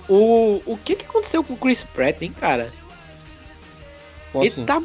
O, 0.09 0.61
o 0.67 0.77
que, 0.77 0.97
que 0.97 1.05
aconteceu 1.05 1.43
com 1.43 1.55
o 1.55 1.57
Chris 1.57 1.83
Pratt, 1.83 2.21
hein, 2.23 2.35
cara? 2.39 2.71
Como 4.33 4.45
ele, 4.45 4.53
assim? 4.53 4.65
tá, 4.65 4.83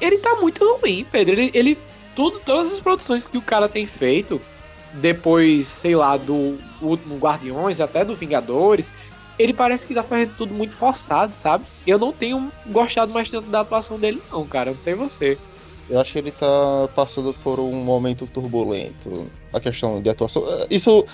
ele 0.00 0.18
tá 0.18 0.36
muito 0.36 0.64
ruim, 0.78 1.06
Pedro. 1.10 1.32
Ele, 1.32 1.50
ele 1.54 1.78
tudo, 2.14 2.40
todas 2.40 2.72
as 2.72 2.80
produções 2.80 3.26
que 3.26 3.38
o 3.38 3.42
cara 3.42 3.68
tem 3.68 3.86
feito, 3.86 4.40
depois, 4.94 5.66
sei 5.66 5.96
lá, 5.96 6.16
do 6.16 6.58
último 6.80 7.16
Guardiões, 7.18 7.80
até 7.80 8.04
do 8.04 8.14
Vingadores, 8.14 8.92
ele 9.38 9.54
parece 9.54 9.86
que 9.86 9.94
tá 9.94 10.02
fazendo 10.02 10.36
tudo 10.36 10.52
muito 10.52 10.74
forçado, 10.74 11.32
sabe? 11.34 11.64
Eu 11.86 11.98
não 11.98 12.12
tenho 12.12 12.52
gostado 12.66 13.12
mais 13.12 13.30
tanto 13.30 13.48
da 13.48 13.60
atuação 13.60 13.98
dele, 13.98 14.22
não, 14.30 14.46
cara. 14.46 14.72
Não 14.72 14.80
sei 14.80 14.94
você. 14.94 15.38
Eu 15.88 15.98
acho 15.98 16.12
que 16.12 16.18
ele 16.18 16.30
tá 16.30 16.88
passando 16.94 17.32
por 17.42 17.58
um 17.58 17.72
momento 17.72 18.26
turbulento. 18.26 19.26
A 19.52 19.58
questão 19.58 20.00
de 20.00 20.08
atuação. 20.08 20.44
É, 20.46 20.66
Isso. 20.70 21.04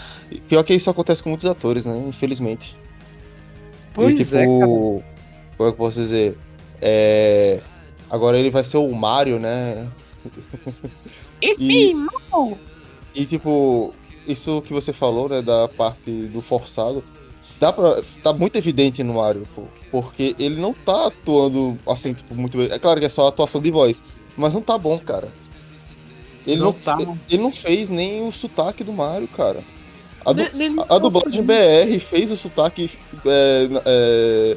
Pior 0.49 0.63
que 0.65 0.75
isso 0.75 0.91
acontece 0.91 1.23
com 1.23 1.31
muitos 1.31 1.47
atores, 1.47 1.87
né? 1.87 1.97
Infelizmente. 2.07 2.77
Pois 3.97 4.13
e, 4.13 4.25
tipo, 4.25 4.37
é, 4.37 4.45
como 5.57 5.69
é 5.69 5.73
que 5.73 5.79
posso 5.79 5.99
dizer? 5.99 6.39
É, 6.81 7.61
Agora 8.11 8.39
ele 8.39 8.51
vai 8.51 8.63
ser 8.63 8.77
o 8.79 8.95
Mario, 8.95 9.39
né? 9.39 9.89
It's 11.43 11.61
e-! 11.61 11.93
E 13.15 13.25
tipo, 13.27 13.95
isso 14.27 14.63
que 14.63 14.73
você 14.73 14.93
falou, 14.93 15.29
né, 15.29 15.43
da 15.43 15.69
parte 15.69 16.11
do 16.11 16.41
forçado, 16.41 17.03
dá 17.59 17.73
pra, 17.73 18.01
tá 18.23 18.33
muito 18.33 18.57
evidente 18.57 19.03
no 19.03 19.15
Mario, 19.15 19.43
pô, 19.55 19.65
porque 19.91 20.37
ele 20.39 20.61
não 20.61 20.73
tá 20.73 21.07
atuando 21.07 21.79
assim, 21.87 22.13
tipo, 22.13 22.35
muito 22.35 22.59
bem. 22.59 22.69
É 22.71 22.79
claro 22.79 23.01
que 23.01 23.07
é 23.07 23.09
só 23.09 23.27
atuação 23.27 23.61
de 23.61 23.71
voz, 23.71 24.03
mas 24.37 24.55
não 24.55 24.61
tá 24.63 24.79
bom, 24.79 24.99
cara. 24.99 25.33
Ele 26.47 26.61
Não 26.61 26.67
não, 26.67 26.73
tá. 26.75 26.97
ele 27.29 27.43
não 27.43 27.51
fez 27.51 27.91
nem 27.91 28.25
o 28.25 28.31
sotaque 28.31 28.85
do 28.85 28.93
Mario, 28.93 29.27
cara. 29.29 29.65
A, 30.27 30.33
du- 30.33 30.43
Nem- 30.55 30.71
nem- 30.71 30.81
a- 30.81 30.97
a 30.97 30.99
dublagem 30.99 31.43
BR 31.43 32.01
fez 32.01 32.31
o 32.33 32.37
sotaque 32.37 32.91
é, 33.25 33.69
é, 33.85 34.57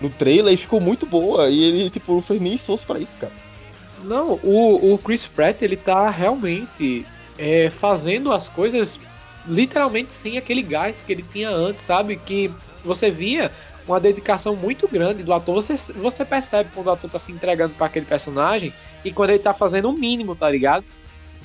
no 0.00 0.08
trailer 0.08 0.54
e 0.54 0.56
ficou 0.56 0.80
muito 0.80 1.04
boa. 1.04 1.48
E 1.50 1.62
ele, 1.62 1.90
tipo, 1.90 2.12
não 2.14 2.22
fez 2.22 2.40
nem 2.40 2.54
esforço 2.54 2.86
pra 2.86 2.98
isso, 2.98 3.18
cara. 3.18 3.32
Não, 4.02 4.40
o, 4.42 4.94
o 4.94 4.98
Chris 4.98 5.26
Pratt, 5.26 5.60
ele 5.60 5.76
tá 5.76 6.08
realmente 6.08 7.04
é, 7.38 7.70
fazendo 7.80 8.32
as 8.32 8.48
coisas 8.48 8.98
literalmente 9.46 10.14
sem 10.14 10.38
aquele 10.38 10.62
gás 10.62 11.02
que 11.06 11.12
ele 11.12 11.22
tinha 11.22 11.50
antes, 11.50 11.84
sabe? 11.84 12.16
Que 12.16 12.50
você 12.82 13.10
via 13.10 13.52
uma 13.86 14.00
dedicação 14.00 14.56
muito 14.56 14.88
grande 14.88 15.22
do 15.22 15.32
ator. 15.34 15.54
Você, 15.54 15.92
você 15.92 16.24
percebe 16.24 16.70
quando 16.74 16.86
o 16.86 16.90
ator 16.92 17.10
tá 17.10 17.18
se 17.18 17.30
entregando 17.30 17.74
pra 17.74 17.86
aquele 17.88 18.06
personagem 18.06 18.72
e 19.04 19.12
quando 19.12 19.30
ele 19.30 19.38
tá 19.38 19.52
fazendo 19.52 19.90
o 19.90 19.92
mínimo, 19.92 20.34
tá 20.34 20.48
ligado? 20.48 20.84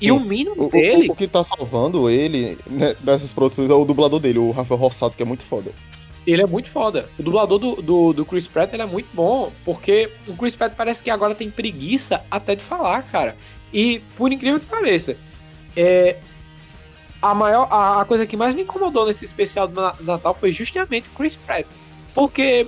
E 0.00 0.12
o 0.12 0.20
mínimo 0.20 0.54
O, 0.62 0.66
o- 0.66 0.70
dele. 0.70 1.10
o, 1.10 1.14
que 1.14 1.26
tá 1.26 1.42
salvando 1.42 2.08
ele 2.10 2.58
né, 2.66 2.94
nessas 3.02 3.32
produções 3.32 3.70
é 3.70 3.74
o 3.74 3.84
dublador 3.84 4.20
dele, 4.20 4.38
o 4.38 4.50
Rafael 4.50 4.78
Rossato, 4.78 5.16
que 5.16 5.22
é 5.22 5.26
muito 5.26 5.42
foda. 5.42 5.72
Ele 6.26 6.42
é 6.42 6.46
muito 6.46 6.68
foda. 6.70 7.08
O 7.18 7.22
dublador 7.22 7.58
do, 7.58 7.76
do, 7.80 8.12
do 8.12 8.26
Chris 8.26 8.46
Pratt 8.46 8.72
ele 8.72 8.82
é 8.82 8.86
muito 8.86 9.08
bom, 9.14 9.52
porque 9.64 10.10
o 10.26 10.36
Chris 10.36 10.56
Pratt 10.56 10.74
parece 10.76 11.02
que 11.02 11.08
agora 11.08 11.34
tem 11.34 11.48
preguiça 11.50 12.22
até 12.30 12.54
de 12.56 12.62
falar, 12.64 13.02
cara. 13.04 13.36
E, 13.72 14.00
por 14.16 14.32
incrível 14.32 14.58
que 14.60 14.66
pareça, 14.66 15.16
é, 15.76 16.16
a 17.22 17.32
maior 17.32 17.68
a, 17.70 18.00
a 18.00 18.04
coisa 18.04 18.26
que 18.26 18.36
mais 18.36 18.54
me 18.54 18.62
incomodou 18.62 19.06
nesse 19.06 19.24
especial 19.24 19.66
do 19.68 19.80
Natal 20.00 20.36
foi 20.38 20.52
justamente 20.52 21.06
o 21.08 21.16
Chris 21.16 21.36
Pratt. 21.36 21.64
Porque, 22.12 22.66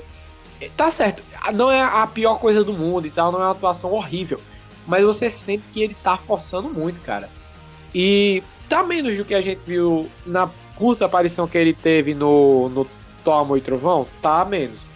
tá 0.76 0.90
certo, 0.90 1.22
não 1.52 1.70
é 1.70 1.82
a 1.82 2.06
pior 2.06 2.38
coisa 2.38 2.62
do 2.64 2.72
mundo 2.72 3.06
e 3.06 3.10
tal, 3.10 3.32
não 3.32 3.40
é 3.40 3.44
uma 3.44 3.50
atuação 3.52 3.92
horrível. 3.92 4.40
Mas 4.88 5.04
você 5.04 5.30
sente 5.30 5.62
que 5.72 5.82
ele 5.82 5.94
tá 6.02 6.16
forçando 6.16 6.70
muito, 6.70 6.98
cara. 7.02 7.28
E 7.94 8.42
tá 8.70 8.82
menos 8.82 9.16
do 9.16 9.24
que 9.24 9.34
a 9.34 9.40
gente 9.42 9.60
viu 9.66 10.08
na 10.24 10.48
curta 10.76 11.04
aparição 11.04 11.46
que 11.46 11.58
ele 11.58 11.74
teve 11.74 12.14
no, 12.14 12.70
no 12.70 12.86
Thor, 13.22 13.42
Amor 13.42 13.58
e 13.58 13.60
Trovão. 13.60 14.08
Tá 14.22 14.46
menos. 14.46 14.88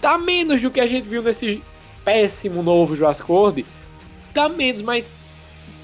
Tá 0.00 0.18
menos 0.18 0.60
do 0.60 0.72
que 0.72 0.80
a 0.80 0.86
gente 0.88 1.08
viu 1.08 1.22
nesse 1.22 1.62
péssimo 2.04 2.64
novo 2.64 2.96
Jurassic 2.96 3.30
World. 3.30 3.64
Tá 4.34 4.48
menos, 4.48 4.82
mas 4.82 5.12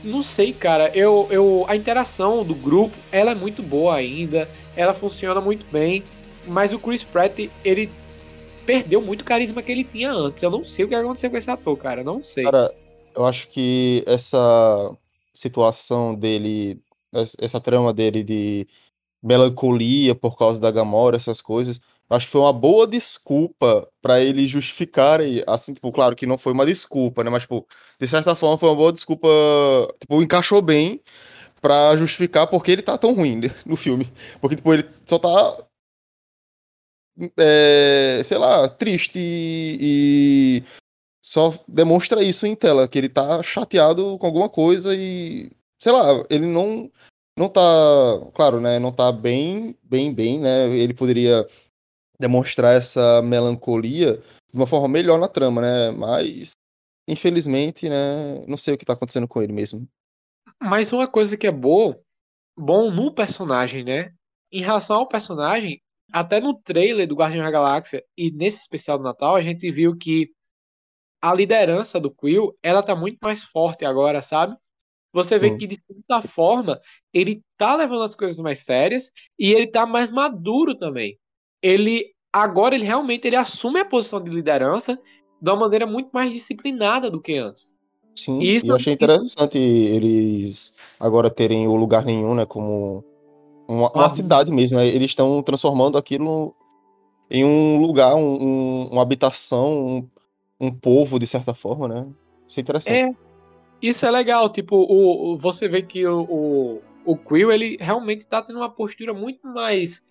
não 0.02 0.20
sei, 0.20 0.52
cara. 0.52 0.90
Eu, 0.92 1.28
eu, 1.30 1.64
a 1.68 1.76
interação 1.76 2.44
do 2.44 2.56
grupo, 2.56 2.96
ela 3.12 3.30
é 3.30 3.34
muito 3.36 3.62
boa 3.62 3.94
ainda. 3.94 4.48
Ela 4.74 4.94
funciona 4.94 5.40
muito 5.40 5.64
bem. 5.70 6.02
Mas 6.44 6.72
o 6.72 6.78
Chris 6.78 7.04
Pratt, 7.04 7.38
ele 7.64 7.88
perdeu 8.66 9.00
muito 9.00 9.20
o 9.20 9.24
carisma 9.24 9.62
que 9.62 9.70
ele 9.70 9.84
tinha 9.84 10.10
antes. 10.10 10.42
Eu 10.42 10.50
não 10.50 10.64
sei 10.64 10.84
o 10.84 10.88
que 10.88 10.94
aconteceu 10.96 11.30
com 11.30 11.36
esse 11.36 11.50
ator, 11.50 11.76
cara. 11.76 12.02
Não 12.02 12.24
sei. 12.24 12.42
Cara, 12.44 12.74
eu 13.18 13.26
acho 13.26 13.48
que 13.48 14.04
essa 14.06 14.96
situação 15.34 16.14
dele, 16.14 16.80
essa 17.40 17.60
trama 17.60 17.92
dele 17.92 18.22
de 18.22 18.68
melancolia 19.20 20.14
por 20.14 20.38
causa 20.38 20.60
da 20.60 20.70
Gamora, 20.70 21.16
essas 21.16 21.40
coisas, 21.40 21.80
acho 22.08 22.26
que 22.26 22.32
foi 22.32 22.40
uma 22.42 22.52
boa 22.52 22.86
desculpa 22.86 23.88
para 24.00 24.20
eles 24.20 24.48
justificarem, 24.48 25.42
assim, 25.48 25.74
tipo, 25.74 25.90
claro 25.90 26.14
que 26.14 26.26
não 26.26 26.38
foi 26.38 26.52
uma 26.52 26.64
desculpa, 26.64 27.24
né, 27.24 27.30
mas, 27.30 27.42
tipo, 27.42 27.66
de 28.00 28.06
certa 28.06 28.36
forma 28.36 28.56
foi 28.56 28.68
uma 28.68 28.76
boa 28.76 28.92
desculpa, 28.92 29.28
tipo, 29.98 30.22
encaixou 30.22 30.62
bem 30.62 31.02
para 31.60 31.96
justificar 31.96 32.46
porque 32.46 32.70
ele 32.70 32.82
tá 32.82 32.96
tão 32.96 33.14
ruim 33.14 33.40
no 33.66 33.74
filme. 33.74 34.12
Porque, 34.40 34.54
tipo, 34.54 34.72
ele 34.72 34.88
só 35.04 35.18
tá, 35.18 35.28
é, 37.36 38.22
sei 38.24 38.38
lá, 38.38 38.68
triste 38.68 39.18
e 39.18 40.62
só 41.28 41.52
demonstra 41.68 42.22
isso 42.22 42.46
em 42.46 42.56
tela, 42.56 42.88
que 42.88 42.96
ele 42.96 43.08
tá 43.08 43.42
chateado 43.42 44.16
com 44.18 44.26
alguma 44.26 44.48
coisa 44.48 44.96
e, 44.96 45.50
sei 45.78 45.92
lá, 45.92 46.24
ele 46.30 46.46
não 46.46 46.90
não 47.38 47.48
tá, 47.48 47.60
claro, 48.34 48.60
né, 48.60 48.78
não 48.80 48.90
tá 48.90 49.12
bem, 49.12 49.76
bem, 49.82 50.12
bem, 50.12 50.40
né? 50.40 50.68
Ele 50.74 50.92
poderia 50.92 51.46
demonstrar 52.18 52.74
essa 52.74 53.22
melancolia 53.22 54.16
de 54.16 54.58
uma 54.58 54.66
forma 54.66 54.88
melhor 54.88 55.20
na 55.20 55.28
trama, 55.28 55.60
né? 55.60 55.90
Mas 55.90 56.52
infelizmente, 57.06 57.88
né, 57.88 58.44
não 58.48 58.56
sei 58.56 58.74
o 58.74 58.78
que 58.78 58.84
tá 58.84 58.94
acontecendo 58.94 59.28
com 59.28 59.42
ele 59.42 59.52
mesmo. 59.52 59.86
Mas 60.60 60.92
uma 60.92 61.06
coisa 61.06 61.36
que 61.36 61.46
é 61.46 61.52
boa, 61.52 62.00
bom 62.56 62.90
no 62.90 63.14
personagem, 63.14 63.84
né? 63.84 64.14
Em 64.50 64.62
relação 64.62 64.96
ao 64.96 65.06
personagem, 65.06 65.80
até 66.10 66.40
no 66.40 66.54
trailer 66.54 67.06
do 67.06 67.14
Guardião 67.14 67.44
da 67.44 67.50
Galáxia 67.50 68.02
e 68.16 68.30
nesse 68.30 68.60
especial 68.60 68.96
do 68.96 69.04
Natal, 69.04 69.36
a 69.36 69.42
gente 69.42 69.70
viu 69.70 69.94
que 69.96 70.32
a 71.20 71.34
liderança 71.34 71.98
do 72.00 72.10
Quill, 72.10 72.54
ela 72.62 72.82
tá 72.82 72.94
muito 72.94 73.18
mais 73.22 73.42
forte 73.44 73.84
agora, 73.84 74.22
sabe? 74.22 74.56
Você 75.12 75.38
vê 75.38 75.50
Sim. 75.50 75.56
que, 75.58 75.66
de 75.66 75.76
certa 75.76 76.26
forma, 76.28 76.80
ele 77.12 77.42
tá 77.56 77.74
levando 77.74 78.02
as 78.02 78.14
coisas 78.14 78.38
mais 78.38 78.60
sérias 78.64 79.10
e 79.38 79.52
ele 79.52 79.66
tá 79.66 79.86
mais 79.86 80.10
maduro 80.12 80.74
também. 80.76 81.18
Ele, 81.62 82.04
agora, 82.32 82.74
ele 82.74 82.84
realmente 82.84 83.26
ele 83.26 83.36
assume 83.36 83.80
a 83.80 83.84
posição 83.84 84.22
de 84.22 84.30
liderança 84.30 84.98
de 85.40 85.50
uma 85.50 85.56
maneira 85.56 85.86
muito 85.86 86.10
mais 86.12 86.32
disciplinada 86.32 87.10
do 87.10 87.20
que 87.20 87.36
antes. 87.38 87.74
Sim, 88.14 88.38
Isso- 88.38 88.66
e 88.66 88.68
eu 88.68 88.76
achei 88.76 88.92
interessante 88.92 89.56
eles 89.58 90.74
agora 91.00 91.30
terem 91.30 91.66
o 91.68 91.74
lugar 91.76 92.04
nenhum, 92.04 92.34
né, 92.34 92.44
como 92.44 93.04
uma, 93.66 93.88
uma 93.90 94.02
Uma- 94.02 94.10
cidade 94.10 94.50
mesmo, 94.52 94.76
né? 94.76 94.86
Eles 94.86 95.10
estão 95.10 95.42
transformando 95.42 95.96
aquilo 95.96 96.54
em 97.30 97.44
um 97.44 97.76
lugar, 97.78 98.14
um, 98.14 98.42
um- 98.42 98.88
uma 98.90 99.02
habitação, 99.02 99.86
um, 99.86 100.08
um 100.60 100.70
povo, 100.72 101.18
de 101.18 101.26
certa 101.26 101.54
forma, 101.54 101.88
né? 101.88 102.06
Isso 102.46 102.58
é 102.58 102.62
interessante. 102.62 102.98
É, 102.98 103.10
isso 103.80 104.04
é 104.06 104.10
legal. 104.10 104.48
Tipo, 104.48 104.76
o, 104.76 105.34
o- 105.34 105.38
você 105.38 105.68
vê 105.68 105.82
que 105.82 106.06
o, 106.06 106.22
o, 106.22 106.82
o 107.04 107.16
Quill, 107.16 107.52
ele 107.52 107.76
realmente 107.80 108.26
tá 108.26 108.42
tendo 108.42 108.58
uma 108.58 108.70
postura 108.70 109.14
muito 109.14 109.46
mais 109.46 110.02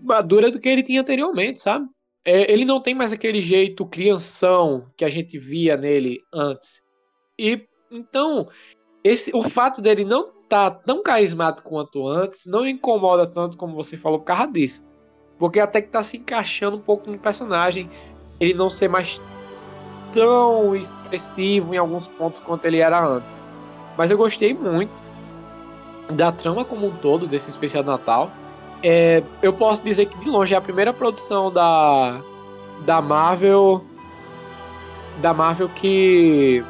madura 0.00 0.50
do 0.50 0.60
que 0.60 0.68
ele 0.68 0.82
tinha 0.82 1.00
anteriormente, 1.00 1.60
sabe? 1.60 1.86
É, 2.24 2.50
ele 2.52 2.64
não 2.64 2.80
tem 2.80 2.94
mais 2.94 3.12
aquele 3.12 3.40
jeito 3.40 3.86
crianção 3.86 4.86
que 4.96 5.04
a 5.04 5.08
gente 5.08 5.38
via 5.38 5.76
nele 5.76 6.20
antes. 6.32 6.82
E 7.38 7.66
então, 7.90 8.48
esse, 9.02 9.30
o 9.34 9.42
fato 9.42 9.80
dele 9.80 10.04
não 10.04 10.30
tá 10.48 10.70
tão 10.70 11.02
carismático 11.02 11.68
quanto 11.68 12.06
antes 12.06 12.44
não 12.46 12.66
incomoda 12.66 13.26
tanto 13.26 13.56
como 13.56 13.74
você 13.74 13.96
falou 13.96 14.18
por 14.18 14.26
causa 14.26 14.52
disso. 14.52 14.86
Porque 15.38 15.60
até 15.60 15.80
que 15.80 15.88
tá 15.88 16.02
se 16.02 16.16
encaixando 16.16 16.76
um 16.76 16.80
pouco 16.80 17.10
no 17.10 17.18
personagem, 17.18 17.88
ele 18.40 18.54
não 18.54 18.70
ser 18.70 18.88
mais 18.88 19.22
tão 20.12 20.74
expressivo 20.74 21.74
em 21.74 21.78
alguns 21.78 22.06
pontos 22.06 22.40
quanto 22.44 22.64
ele 22.64 22.78
era 22.78 23.04
antes. 23.04 23.38
Mas 23.96 24.10
eu 24.10 24.16
gostei 24.18 24.54
muito 24.54 24.90
da 26.10 26.32
trama 26.32 26.64
como 26.64 26.86
um 26.86 26.90
todo 26.96 27.26
desse 27.26 27.50
especial 27.50 27.82
de 27.82 27.88
Natal. 27.90 28.30
É, 28.82 29.22
eu 29.42 29.52
posso 29.52 29.82
dizer 29.82 30.06
que 30.06 30.16
de 30.18 30.30
longe 30.30 30.54
é 30.54 30.56
a 30.56 30.60
primeira 30.60 30.92
produção 30.92 31.50
da 31.52 32.20
da 32.86 33.02
Marvel 33.02 33.84
da 35.20 35.34
Marvel 35.34 35.68
que 35.68 36.64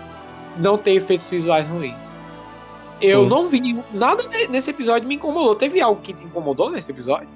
não 0.57 0.79
tem 0.79 0.97
efeitos 0.97 1.29
visuais 1.29 1.67
ruins. 1.67 2.11
Eu 3.01 3.25
Sim. 3.25 3.29
não 3.29 3.49
vi 3.49 3.85
nada 3.93 4.25
ne- 4.25 4.49
nesse 4.49 4.71
episódio 4.71 5.07
me 5.07 5.15
incomodou. 5.17 5.55
Teve 5.55 5.81
algo 5.81 6.01
que 6.01 6.13
te 6.15 6.25
incomodou 6.25 6.71
nesse 6.71 6.91
episódio? 6.91 7.29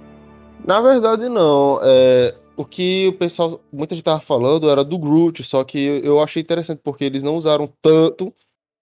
Na 0.65 0.81
verdade, 0.81 1.29
não. 1.29 1.79
É, 1.83 2.35
o 2.57 2.65
que 2.65 3.09
o 3.09 3.13
pessoal, 3.15 3.61
muita 3.73 3.95
gente 3.95 4.05
tava 4.05 4.21
falando 4.21 4.69
era 4.71 4.85
do 4.85 4.99
Groot, 4.99 5.43
só 5.43 5.65
que 5.65 5.79
eu 6.05 6.21
achei 6.21 6.43
interessante 6.43 6.81
porque 6.83 7.05
eles 7.05 7.23
não 7.23 7.37
usaram 7.37 7.67
tanto. 7.81 8.33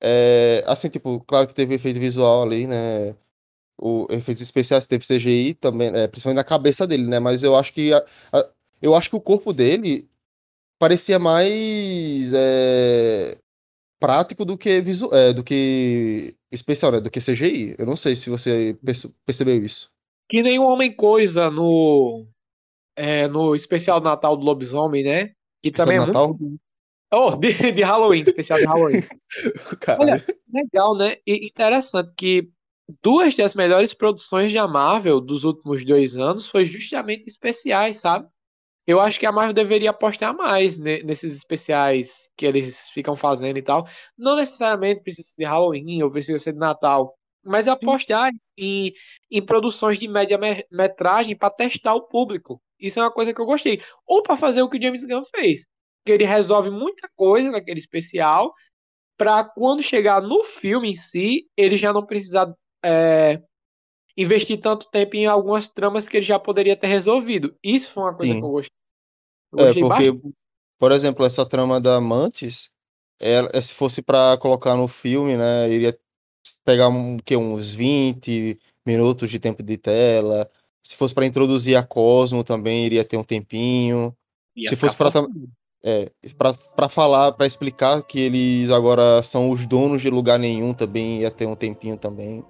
é, 0.03 0.65
assim, 0.67 0.89
tipo, 0.89 1.21
claro 1.27 1.47
que 1.47 1.55
teve 1.55 1.75
efeito 1.75 2.01
visual 2.01 2.43
ali, 2.43 2.67
né? 2.67 3.15
O, 3.81 4.07
efeitos 4.11 4.43
especiais 4.43 4.87
teve 4.87 5.05
CGI 5.07 5.55
também, 5.55 5.89
é, 5.95 6.07
principalmente 6.09 6.37
na 6.39 6.45
cabeça 6.45 6.87
dele, 6.87 7.05
né? 7.07 7.19
Mas 7.21 7.43
eu 7.43 7.55
acho 7.57 7.73
que 7.73 7.93
a- 7.93 8.05
a- 8.33 8.49
eu 8.83 8.95
acho 8.95 9.11
que 9.11 9.17
o 9.17 9.21
corpo 9.21 9.53
dele 9.53 10.09
parecia 10.79 11.19
mais 11.19 12.33
é, 12.35 13.37
prático 14.01 14.45
do 14.45 14.57
que 14.57 14.81
visu, 14.81 15.11
é, 15.15 15.33
do 15.33 15.45
que 15.45 16.35
especial, 16.51 16.93
né? 16.93 17.01
Do 17.01 17.11
que 17.11 17.21
CGI. 17.21 17.75
Eu 17.79 17.87
não 17.87 17.97
sei 17.97 18.17
se 18.17 18.31
você 18.31 18.77
perce- 18.85 19.11
percebeu 19.27 19.63
isso. 19.65 19.91
Que 20.31 20.43
nem 20.43 20.59
o 20.59 20.65
Homem-Coisa 20.67 21.51
no, 21.51 22.27
é, 23.01 23.27
no 23.27 23.55
especial 23.55 23.99
de 23.99 24.05
Natal 24.05 24.37
do 24.37 24.45
Lobisomem, 24.45 25.03
né? 25.03 25.29
Que 25.63 25.69
Especial 25.69 25.87
também 25.87 26.03
é 26.03 26.07
Natal? 26.07 26.29
muito. 26.39 26.61
Oh, 27.13 27.31
de, 27.37 27.73
de 27.73 27.83
Halloween, 27.83 28.21
especial 28.21 28.59
de 28.59 28.67
Halloween. 28.67 29.03
Olha, 29.99 30.25
Legal, 30.53 30.97
né? 30.97 31.17
E 31.27 31.47
interessante 31.47 32.13
que 32.17 32.49
duas 33.03 33.35
das 33.35 33.55
melhores 33.55 33.95
produções 33.95 34.53
da 34.53 34.69
Marvel 34.69 35.21
dos 35.21 35.45
últimos 35.45 35.85
dois 35.85 36.17
anos 36.17 36.47
foi 36.47 36.65
justamente 36.65 37.25
especiais, 37.27 37.99
sabe? 37.99 38.29
Eu 38.87 39.01
acho 39.01 39.19
que 39.21 39.27
a 39.27 39.33
Marvel 39.33 39.53
deveria 39.53 39.91
apostar 39.91 40.35
mais 40.35 40.79
ne- 40.79 41.03
nesses 41.03 41.37
especiais 41.37 42.29
que 42.37 42.45
eles 42.47 42.89
ficam 42.91 43.17
fazendo 43.17 43.57
e 43.57 43.63
tal. 43.63 43.87
Não 44.19 44.37
necessariamente 44.37 45.03
precisa 45.03 45.29
ser 45.29 45.37
de 45.39 45.45
Halloween 45.45 46.03
ou 46.03 46.11
precisa 46.11 46.39
ser 46.39 46.53
de 46.53 46.59
Natal, 46.59 47.15
mas 47.45 47.69
apostar 47.69 48.31
em, 48.57 48.93
em 49.31 49.43
produções 49.45 49.99
de 49.99 50.09
média 50.09 50.37
me- 50.39 50.65
metragem 50.71 51.37
para 51.37 51.51
testar 51.51 51.95
o 51.95 52.03
público. 52.03 52.61
Isso 52.81 52.99
é 52.99 53.03
uma 53.03 53.11
coisa 53.11 53.33
que 53.35 53.41
eu 53.41 53.47
gostei. 53.47 53.83
Ou 54.07 54.23
para 54.23 54.37
fazer 54.37 54.63
o 54.63 54.69
que 54.69 54.79
o 54.79 54.83
James 54.83 55.05
Gunn 55.05 55.25
fez, 55.35 55.67
que 56.05 56.13
ele 56.13 56.25
resolve 56.25 56.71
muita 56.71 57.09
coisa 57.15 57.51
naquele 57.51 57.79
especial 57.79 58.53
para 59.17 59.45
quando 59.45 59.83
chegar 59.83 60.23
no 60.23 60.43
filme 60.45 60.91
em 60.91 60.95
si, 60.95 61.47
ele 61.55 61.77
já 61.77 61.93
não 61.93 62.07
precisar 62.07 62.51
é, 62.83 63.39
investir 64.17 64.59
tanto 64.59 64.89
tempo 64.91 65.15
em 65.15 65.27
algumas 65.27 65.69
tramas 65.69 66.09
que 66.09 66.17
ele 66.17 66.25
já 66.25 66.39
poderia 66.39 66.75
ter 66.75 66.87
resolvido. 66.87 67.55
Isso 67.63 67.91
foi 67.93 68.03
uma 68.05 68.15
coisa 68.15 68.33
Sim. 68.33 68.41
que 68.41 68.47
eu 68.47 68.51
gostei. 68.51 68.77
Eu 69.53 69.59
É, 69.59 69.75
porque, 69.75 70.13
bastante. 70.13 70.35
por 70.79 70.93
exemplo, 70.93 71.27
essa 71.27 71.45
trama 71.45 71.79
da 71.79 72.01
Mantis, 72.01 72.71
é, 73.21 73.61
se 73.61 73.75
fosse 73.75 74.01
pra 74.01 74.39
colocar 74.39 74.75
no 74.75 74.89
filme, 74.89 75.37
né, 75.37 75.69
iria 75.69 75.99
pegar 76.65 76.89
um, 76.89 77.19
que, 77.19 77.37
uns 77.37 77.75
20 77.75 78.59
minutos 78.87 79.31
de 79.31 79.39
tempo 79.39 79.63
de 79.63 79.77
tela. 79.77 80.51
Se 80.83 80.97
fosse 80.97 81.15
pra 81.15 81.27
introduzir 81.27 81.77
a 81.77 81.83
Cosmo 81.83 82.43
também, 82.43 82.85
iria 82.87 83.05
ter 83.05 83.17
um 83.17 83.25
tempinho. 83.25 84.15
Ia 84.57 84.69
se 84.69 84.77
fosse 84.77 84.97
forçado. 84.97 85.29
É, 85.83 86.11
pra 86.77 86.89
falar, 86.89 87.33
pra 87.33 87.47
explicar 87.47 88.03
que 88.03 88.21
eles 88.21 88.71
agora 88.71 89.23
são 89.23 89.51
os 89.51 89.65
donos 89.67 90.03
de 90.03 90.11
lugar 90.11 90.39
nenhum 90.39 90.75
também, 90.75 91.21
ia 91.21 91.31
ter 91.31 91.47
um 91.47 91.55
tempinho 91.55 91.97
também. 91.97 92.45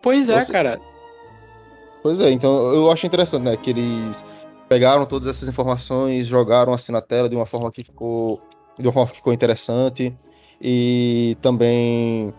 Pois 0.00 0.28
é, 0.28 0.40
Você- 0.40 0.52
cara. 0.52 0.80
Pois 2.02 2.20
é, 2.20 2.30
então 2.30 2.72
eu 2.72 2.90
acho 2.90 3.06
interessante, 3.06 3.42
né, 3.42 3.56
que 3.56 3.70
eles 3.70 4.24
pegaram 4.68 5.04
todas 5.04 5.28
essas 5.28 5.48
informações, 5.48 6.26
jogaram 6.26 6.72
assim 6.72 6.92
na 6.92 7.00
tela 7.02 7.28
de 7.28 7.36
uma 7.36 7.44
forma 7.46 7.70
que 7.70 7.82
ficou, 7.84 8.40
de 8.78 8.86
uma 8.86 8.92
forma 8.92 9.10
que 9.10 9.16
ficou 9.16 9.32
interessante 9.32 10.16
e 10.62 11.36
também 11.42 12.32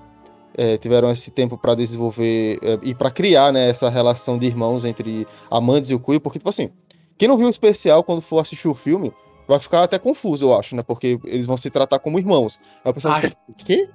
é, 0.58 0.77
tiveram 0.77 1.10
esse 1.12 1.31
tempo 1.31 1.58
para 1.58 1.75
desenvolver 1.75 2.60
é, 2.62 2.79
e 2.81 2.93
para 2.96 3.10
criar, 3.12 3.51
né, 3.51 3.70
essa 3.70 3.89
relação 3.89 4.38
de 4.38 4.46
irmãos 4.48 4.84
entre 4.86 5.27
Amantes 5.50 5.89
e 5.89 5.93
o 5.96 6.00
Cuyo, 6.00 6.20
porque 6.22 6.39
tipo 6.39 6.50
assim, 6.50 6.70
quem 7.17 7.27
não 7.27 7.38
viu 7.38 7.48
o 7.48 7.50
especial 7.50 8.03
quando 8.03 8.22
for 8.22 8.39
assistir 8.39 8.67
o 8.67 8.74
filme 8.74 9.13
vai 9.48 9.60
ficar 9.60 9.84
até 9.84 9.98
confuso, 10.00 10.46
eu 10.46 10.58
acho, 10.58 10.75
né, 10.75 10.84
porque 10.84 11.20
eles 11.25 11.46
vão 11.46 11.58
se 11.58 11.70
tratar 11.70 12.00
como 12.00 12.17
irmãos. 12.20 12.60
Aí 12.84 12.91
o 12.91 12.93
pessoal 12.93 13.15
Acho- 13.15 13.27
fica, 13.27 13.38
quê? 13.65 13.89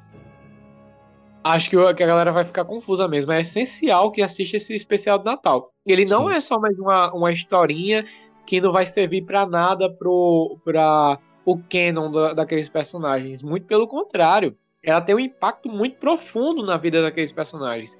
Acho 1.43 1.71
que, 1.71 1.77
o- 1.77 1.95
que 1.95 2.03
a 2.03 2.07
galera 2.07 2.33
vai 2.33 2.45
ficar 2.45 2.65
confusa 2.65 3.07
mesmo. 3.07 3.31
É 3.31 3.41
essencial 3.41 4.11
que 4.11 4.21
assista 4.21 4.57
esse 4.57 4.75
especial 4.75 5.19
de 5.19 5.25
Natal. 5.25 5.71
Ele 5.87 6.05
não 6.05 6.29
Sim. 6.29 6.35
é 6.35 6.41
só 6.41 6.59
mais 6.59 6.77
uma, 6.79 7.13
uma 7.15 7.33
historinha 7.33 8.05
que 8.45 8.61
não 8.61 8.73
vai 8.73 8.85
servir 8.85 9.23
pra 9.23 9.47
nada 9.47 9.89
pro 9.89 10.59
pra 10.65 11.19
o 11.45 11.57
canon 11.71 12.11
da- 12.11 12.33
daqueles 12.35 12.69
personagens. 12.69 13.43
Muito 13.45 13.65
pelo 13.67 13.87
contrário. 13.87 14.57
Ela 14.87 15.01
tem 15.01 15.15
um 15.15 15.21
impacto 15.21 15.69
muito 15.69 15.97
profundo 15.97 16.65
na 16.65 16.77
vida 16.77 17.03
daqueles 17.03 17.33
personagens. 17.33 17.99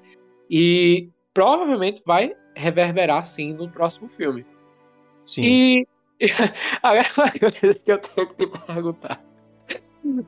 E 0.49 1.09
provavelmente 1.33 2.01
vai 2.05 2.33
reverberar 2.55 3.25
sim 3.25 3.53
no 3.53 3.69
próximo 3.69 4.07
filme. 4.07 4.45
Sim. 5.25 5.41
E 5.43 5.87
agora 6.81 7.05
uma 7.17 7.31
coisa 7.31 7.75
que 7.75 7.91
eu 7.91 7.97
tenho 7.99 8.27
que 8.29 8.47
te 8.47 8.59
perguntar. 8.65 9.21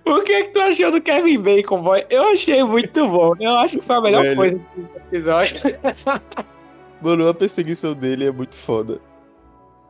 O 0.05 0.21
que 0.21 0.33
é 0.33 0.43
que 0.43 0.49
tu 0.49 0.59
achou 0.59 0.91
do 0.91 1.01
Kevin 1.01 1.41
Bacon, 1.41 1.81
boy? 1.81 2.05
Eu 2.09 2.23
achei 2.29 2.61
muito 2.63 3.07
bom. 3.07 3.33
Eu 3.39 3.55
acho 3.55 3.79
que 3.79 3.85
foi 3.85 3.95
a 3.95 4.01
melhor 4.01 4.23
Velho. 4.23 4.35
coisa 4.35 4.57
desse 4.75 4.97
episódio. 4.97 5.57
Mano, 7.01 7.29
a 7.29 7.33
perseguição 7.33 7.93
dele 7.93 8.25
é 8.25 8.31
muito 8.31 8.55
foda. 8.55 8.99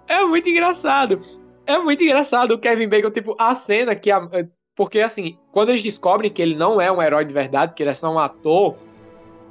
É 0.07 0.23
muito 0.23 0.47
engraçado. 0.47 1.19
É 1.65 1.79
muito 1.79 2.03
engraçado 2.03 2.51
o 2.51 2.59
Kevin 2.59 2.87
Bacon, 2.87 3.09
tipo, 3.09 3.35
a 3.39 3.55
cena 3.55 3.95
que 3.95 4.11
a. 4.11 4.29
Porque 4.79 5.01
assim, 5.01 5.37
quando 5.51 5.71
eles 5.71 5.83
descobrem 5.83 6.31
que 6.31 6.41
ele 6.41 6.55
não 6.55 6.79
é 6.79 6.89
um 6.89 7.01
herói 7.01 7.25
de 7.25 7.33
verdade, 7.33 7.73
que 7.73 7.83
ele 7.83 7.89
é 7.89 7.93
só 7.93 8.09
um 8.09 8.17
ator, 8.17 8.77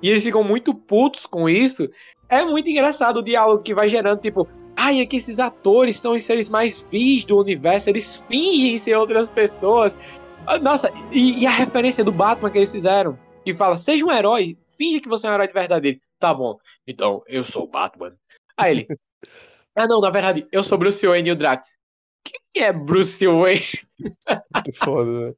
e 0.00 0.08
eles 0.08 0.25
ficam 0.25 0.42
muito 0.42 0.73
putos 0.73 1.26
com 1.26 1.47
isso, 1.50 1.87
é 2.30 2.42
muito 2.47 2.70
engraçado 2.70 3.18
o 3.18 3.23
diálogo 3.23 3.62
que 3.62 3.75
vai 3.75 3.90
gerando, 3.90 4.23
tipo, 4.23 4.49
ai, 4.75 5.02
é 5.02 5.04
que 5.04 5.18
esses 5.18 5.38
atores 5.38 6.00
são 6.00 6.12
os 6.12 6.25
seres 6.25 6.49
mais 6.49 6.80
vis 6.90 7.26
do 7.26 7.38
universo, 7.38 7.90
eles 7.90 8.25
fingem 8.26 8.78
ser 8.78 8.97
outras 8.97 9.28
pessoas. 9.28 9.99
Ah, 10.47 10.56
Nossa, 10.56 10.90
e, 11.12 11.40
e 11.40 11.47
a 11.47 11.50
referência 11.50 12.02
do 12.02 12.11
Batman 12.11 12.50
que 12.50 12.56
eles 12.56 12.73
fizeram, 12.73 13.18
que 13.44 13.54
fala, 13.54 13.76
seja 13.76 14.06
um 14.06 14.11
herói, 14.11 14.56
finge 14.78 14.99
que 14.99 15.11
você 15.11 15.26
é 15.26 15.30
um 15.30 15.35
herói 15.35 15.49
de 15.49 15.52
verdade. 15.52 16.00
Tá 16.18 16.32
bom, 16.32 16.56
então 16.87 17.23
eu 17.26 17.44
sou 17.44 17.64
o 17.64 17.70
Batman. 17.70 18.14
Aí 18.56 18.78
ele, 18.78 18.87
ah 19.76 19.87
não, 19.87 20.00
na 20.00 20.08
verdade, 20.08 20.47
eu 20.50 20.64
sou 20.64 20.78
Bruce 20.78 21.06
Wayne 21.06 21.28
e 21.28 21.32
o 21.32 21.37
Drax. 21.37 21.76
Quem 22.25 22.63
é 22.63 22.73
Bruce 22.73 23.27
Wayne? 23.27 23.63
Muito 23.99 24.79
foda, 24.79 25.11
né? 25.11 25.35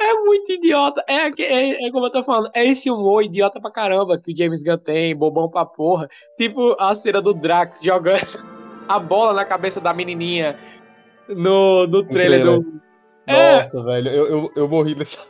É 0.00 0.14
muito 0.14 0.52
idiota. 0.52 1.04
É, 1.06 1.28
é, 1.42 1.86
é 1.86 1.90
como 1.90 2.06
eu 2.06 2.10
tô 2.10 2.24
falando, 2.24 2.50
é 2.54 2.64
esse 2.64 2.90
humor 2.90 3.22
idiota 3.22 3.60
pra 3.60 3.70
caramba 3.70 4.18
que 4.18 4.32
o 4.32 4.36
James 4.36 4.62
Gunn 4.62 4.78
tem, 4.78 5.14
bobão 5.14 5.50
pra 5.50 5.66
porra. 5.66 6.08
Tipo 6.38 6.74
a 6.80 6.94
cena 6.94 7.20
do 7.20 7.34
Drax 7.34 7.82
jogando 7.82 8.20
a 8.88 8.98
bola 8.98 9.34
na 9.34 9.44
cabeça 9.44 9.80
da 9.80 9.92
menininha 9.92 10.58
no, 11.28 11.86
no 11.86 12.02
trailer, 12.04 12.40
trailer. 12.40 12.60
do. 12.60 12.80
É. 13.26 13.56
Nossa, 13.56 13.82
velho, 13.82 14.08
eu, 14.08 14.26
eu, 14.26 14.52
eu 14.56 14.68
morri 14.68 14.94
dessa. 14.94 15.26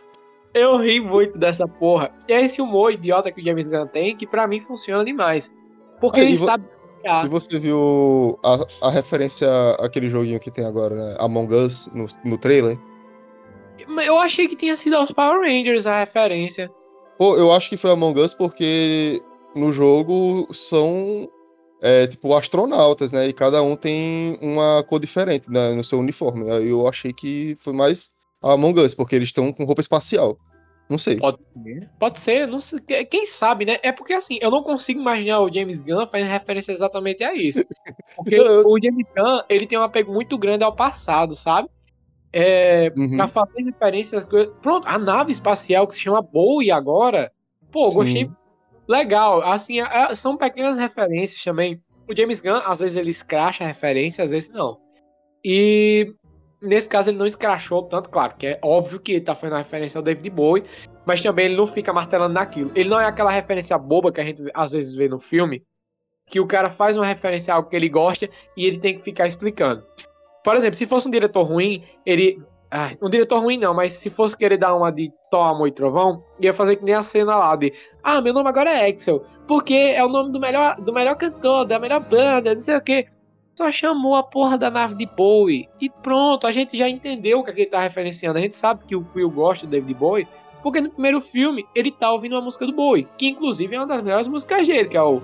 Eu 0.54 0.78
ri 0.78 1.00
muito 1.00 1.36
dessa 1.36 1.66
porra. 1.66 2.10
É 2.28 2.42
esse 2.42 2.62
humor 2.62 2.92
idiota 2.92 3.30
que 3.30 3.40
o 3.40 3.44
James 3.44 3.68
Gunn 3.68 3.86
tem 3.86 4.16
que 4.16 4.26
pra 4.26 4.46
mim 4.46 4.60
funciona 4.60 5.04
demais. 5.04 5.52
Porque 6.00 6.20
e 6.20 6.24
ele 6.24 6.36
sabe. 6.36 6.64
E 7.24 7.28
você 7.28 7.58
viu 7.58 8.38
a, 8.44 8.88
a 8.88 8.90
referência 8.90 9.48
àquele 9.78 10.08
joguinho 10.08 10.40
que 10.40 10.50
tem 10.50 10.64
agora, 10.64 10.94
né? 10.94 11.16
Among 11.18 11.54
Us, 11.54 11.88
no, 11.94 12.06
no 12.24 12.36
trailer? 12.36 12.78
Eu 14.04 14.18
achei 14.18 14.48
que 14.48 14.56
tinha 14.56 14.74
sido 14.74 14.96
aos 14.96 15.12
Power 15.12 15.40
Rangers 15.40 15.86
a 15.86 16.00
referência. 16.00 16.70
Pô, 17.16 17.36
eu 17.36 17.52
acho 17.52 17.68
que 17.68 17.76
foi 17.76 17.90
Among 17.90 18.20
Us 18.20 18.34
porque 18.34 19.22
no 19.54 19.70
jogo 19.70 20.48
são, 20.52 21.28
é, 21.80 22.06
tipo, 22.06 22.34
astronautas, 22.34 23.12
né? 23.12 23.28
E 23.28 23.32
cada 23.32 23.62
um 23.62 23.76
tem 23.76 24.38
uma 24.42 24.82
cor 24.82 24.98
diferente 24.98 25.50
né, 25.50 25.72
no 25.72 25.84
seu 25.84 25.98
uniforme. 25.98 26.50
Aí 26.50 26.68
eu 26.68 26.86
achei 26.88 27.12
que 27.12 27.56
foi 27.58 27.72
mais 27.72 28.10
Among 28.42 28.80
Us, 28.80 28.94
porque 28.94 29.16
eles 29.16 29.28
estão 29.28 29.52
com 29.52 29.64
roupa 29.64 29.80
espacial. 29.80 30.36
Não 30.88 30.98
sei. 30.98 31.16
Pode 31.18 31.42
ser. 31.44 31.90
Pode 31.98 32.20
ser, 32.20 32.46
não 32.46 32.60
sei, 32.60 32.78
que- 32.78 33.04
quem 33.06 33.26
sabe, 33.26 33.64
né? 33.64 33.76
É 33.82 33.90
porque 33.90 34.12
assim, 34.12 34.38
eu 34.40 34.50
não 34.50 34.62
consigo 34.62 35.00
imaginar 35.00 35.40
o 35.40 35.52
James 35.52 35.80
Gunn 35.80 36.06
fazendo 36.06 36.28
referência 36.30 36.72
exatamente 36.72 37.24
a 37.24 37.34
isso. 37.34 37.64
Porque 38.16 38.38
o 38.64 38.78
James 38.80 39.06
Gunn, 39.16 39.40
ele 39.48 39.66
tem 39.66 39.76
um 39.78 39.82
apego 39.82 40.12
muito 40.12 40.38
grande 40.38 40.62
ao 40.62 40.74
passado, 40.74 41.34
sabe? 41.34 41.68
É, 42.32 42.92
Uhum. 42.96 43.16
Pra 43.16 43.26
fazer 43.28 43.62
referência 43.62 44.18
às 44.18 44.28
coisas. 44.28 44.52
Pronto, 44.62 44.86
a 44.86 44.98
nave 44.98 45.32
espacial 45.32 45.86
que 45.88 45.94
se 45.94 46.00
chama 46.00 46.22
Bowie 46.22 46.70
agora. 46.70 47.32
Pô, 47.72 47.82
Sim. 47.84 47.94
gostei. 47.94 48.30
Legal. 48.86 49.42
Assim, 49.42 49.78
são 50.14 50.36
pequenas 50.36 50.76
referências 50.76 51.42
também. 51.42 51.80
O 52.08 52.14
James 52.16 52.40
Gunn, 52.40 52.60
às 52.64 52.78
vezes 52.78 52.96
ele 52.96 53.10
escracha 53.10 53.64
a 53.64 53.66
referência, 53.66 54.22
às 54.22 54.30
vezes 54.30 54.50
não. 54.50 54.78
E 55.44 56.12
nesse 56.60 56.88
caso 56.88 57.10
ele 57.10 57.18
não 57.18 57.26
escrachou 57.26 57.82
tanto, 57.82 58.08
claro, 58.08 58.34
que 58.36 58.46
é 58.46 58.58
óbvio 58.62 59.00
que 59.00 59.12
ele 59.12 59.20
tá 59.20 59.34
fazendo 59.34 59.58
referência 59.58 59.98
ao 59.98 60.02
David 60.02 60.30
Bowie, 60.30 60.64
mas 61.04 61.20
também 61.20 61.46
ele 61.46 61.56
não 61.56 61.66
fica 61.66 61.92
martelando 61.92 62.34
naquilo. 62.34 62.70
Ele 62.74 62.88
não 62.88 63.00
é 63.00 63.06
aquela 63.06 63.30
referência 63.30 63.76
boba 63.78 64.12
que 64.12 64.20
a 64.20 64.24
gente 64.24 64.42
às 64.54 64.72
vezes 64.72 64.94
vê 64.94 65.08
no 65.08 65.18
filme, 65.18 65.62
que 66.26 66.40
o 66.40 66.46
cara 66.46 66.70
faz 66.70 66.96
uma 66.96 67.06
referência 67.06 67.52
a 67.52 67.56
algo 67.56 67.68
que 67.68 67.76
ele 67.76 67.88
gosta 67.88 68.28
e 68.56 68.66
ele 68.66 68.78
tem 68.78 68.96
que 68.96 69.04
ficar 69.04 69.26
explicando. 69.26 69.84
Por 70.42 70.56
exemplo, 70.56 70.76
se 70.76 70.86
fosse 70.86 71.08
um 71.08 71.10
diretor 71.10 71.42
ruim, 71.42 71.82
ele. 72.04 72.42
Ah, 72.68 72.92
um 73.00 73.08
diretor 73.08 73.40
ruim 73.40 73.56
não, 73.56 73.72
mas 73.72 73.92
se 73.92 74.10
fosse 74.10 74.36
querer 74.36 74.56
dar 74.56 74.74
uma 74.74 74.90
de 74.90 75.12
Amor 75.32 75.68
e 75.68 75.72
Trovão, 75.72 76.24
ia 76.40 76.52
fazer 76.52 76.76
que 76.76 76.84
nem 76.84 76.94
a 76.94 77.02
cena 77.02 77.36
lá 77.36 77.54
de 77.54 77.72
Ah, 78.02 78.20
meu 78.20 78.32
nome 78.32 78.48
agora 78.48 78.70
é 78.70 78.88
Axel, 78.88 79.24
porque 79.46 79.74
é 79.74 80.04
o 80.04 80.08
nome 80.08 80.32
do 80.32 80.40
melhor, 80.40 80.80
do 80.80 80.92
melhor 80.92 81.14
cantor, 81.14 81.64
da 81.64 81.78
melhor 81.78 82.00
banda, 82.00 82.54
não 82.54 82.60
sei 82.60 82.76
o 82.76 82.80
quê. 82.80 83.06
Só 83.56 83.70
chamou 83.70 84.14
a 84.14 84.22
porra 84.22 84.58
da 84.58 84.70
nave 84.70 84.94
de 84.94 85.06
Bowie. 85.06 85.68
E 85.80 85.88
pronto, 85.88 86.46
a 86.46 86.52
gente 86.52 86.76
já 86.76 86.88
entendeu 86.88 87.40
o 87.40 87.44
que, 87.44 87.50
é 87.50 87.54
que 87.54 87.60
ele 87.62 87.70
tá 87.70 87.80
referenciando. 87.80 88.38
A 88.38 88.42
gente 88.42 88.54
sabe 88.54 88.84
que 88.84 88.94
o 88.94 89.02
Quill 89.02 89.30
gosta 89.30 89.66
do 89.66 89.70
David 89.70 89.94
Bowie, 89.94 90.28
porque 90.62 90.80
no 90.80 90.90
primeiro 90.90 91.22
filme 91.22 91.66
ele 91.74 91.90
tá 91.90 92.12
ouvindo 92.12 92.34
uma 92.34 92.42
música 92.42 92.66
do 92.66 92.72
Bowie, 92.74 93.08
que 93.16 93.28
inclusive 93.28 93.74
é 93.74 93.78
uma 93.78 93.86
das 93.86 94.02
melhores 94.02 94.28
músicas 94.28 94.66
dele, 94.66 94.88
que 94.88 94.96
é 94.96 95.02
o 95.02 95.22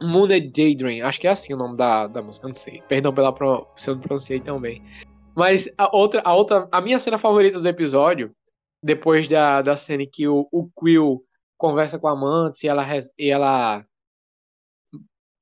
Mooned 0.00 0.48
Daydream. 0.48 1.06
Acho 1.06 1.20
que 1.20 1.28
é 1.28 1.30
assim 1.30 1.52
o 1.52 1.58
nome 1.58 1.76
da, 1.76 2.06
da 2.06 2.22
música, 2.22 2.48
não 2.48 2.54
sei. 2.54 2.82
Perdão 2.88 3.12
pela 3.12 3.32
pro, 3.34 3.66
se 3.76 3.90
eu 3.90 3.96
não 3.96 4.02
pronunciei 4.02 4.40
tão 4.40 4.58
bem. 4.58 4.82
Mas 5.36 5.68
a 5.76 5.94
outra, 5.94 6.22
a 6.24 6.34
outra, 6.34 6.68
a 6.72 6.80
minha 6.80 6.98
cena 6.98 7.18
favorita 7.18 7.60
do 7.60 7.68
episódio, 7.68 8.32
depois 8.82 9.28
da, 9.28 9.60
da 9.60 9.76
cena 9.76 10.04
que 10.10 10.26
o, 10.26 10.48
o 10.50 10.70
Quill 10.70 11.22
conversa 11.58 11.98
com 11.98 12.08
a 12.08 12.16
Mantis 12.16 12.64
e 12.64 12.68
ela, 12.68 12.86
e 13.18 13.28
ela 13.28 13.84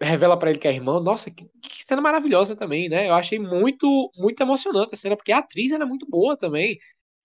revela 0.01 0.39
pra 0.39 0.51
ele 0.51 0.59
que 0.59 0.69
é 0.69 0.73
irmão. 0.73 1.01
Nossa, 1.01 1.31
que, 1.31 1.45
que 1.63 1.85
cena 1.87 2.01
maravilhosa 2.01 2.55
também, 2.55 2.89
né? 2.89 3.09
Eu 3.09 3.15
achei 3.15 3.39
muito, 3.39 4.11
muito 4.17 4.41
emocionante 4.41 4.95
a 4.95 4.99
cena, 4.99 5.17
porque 5.17 5.33
a 5.33 5.39
atriz 5.39 5.73
era 5.73 5.87
muito 5.87 6.07
boa 6.09 6.37
também. 6.37 6.79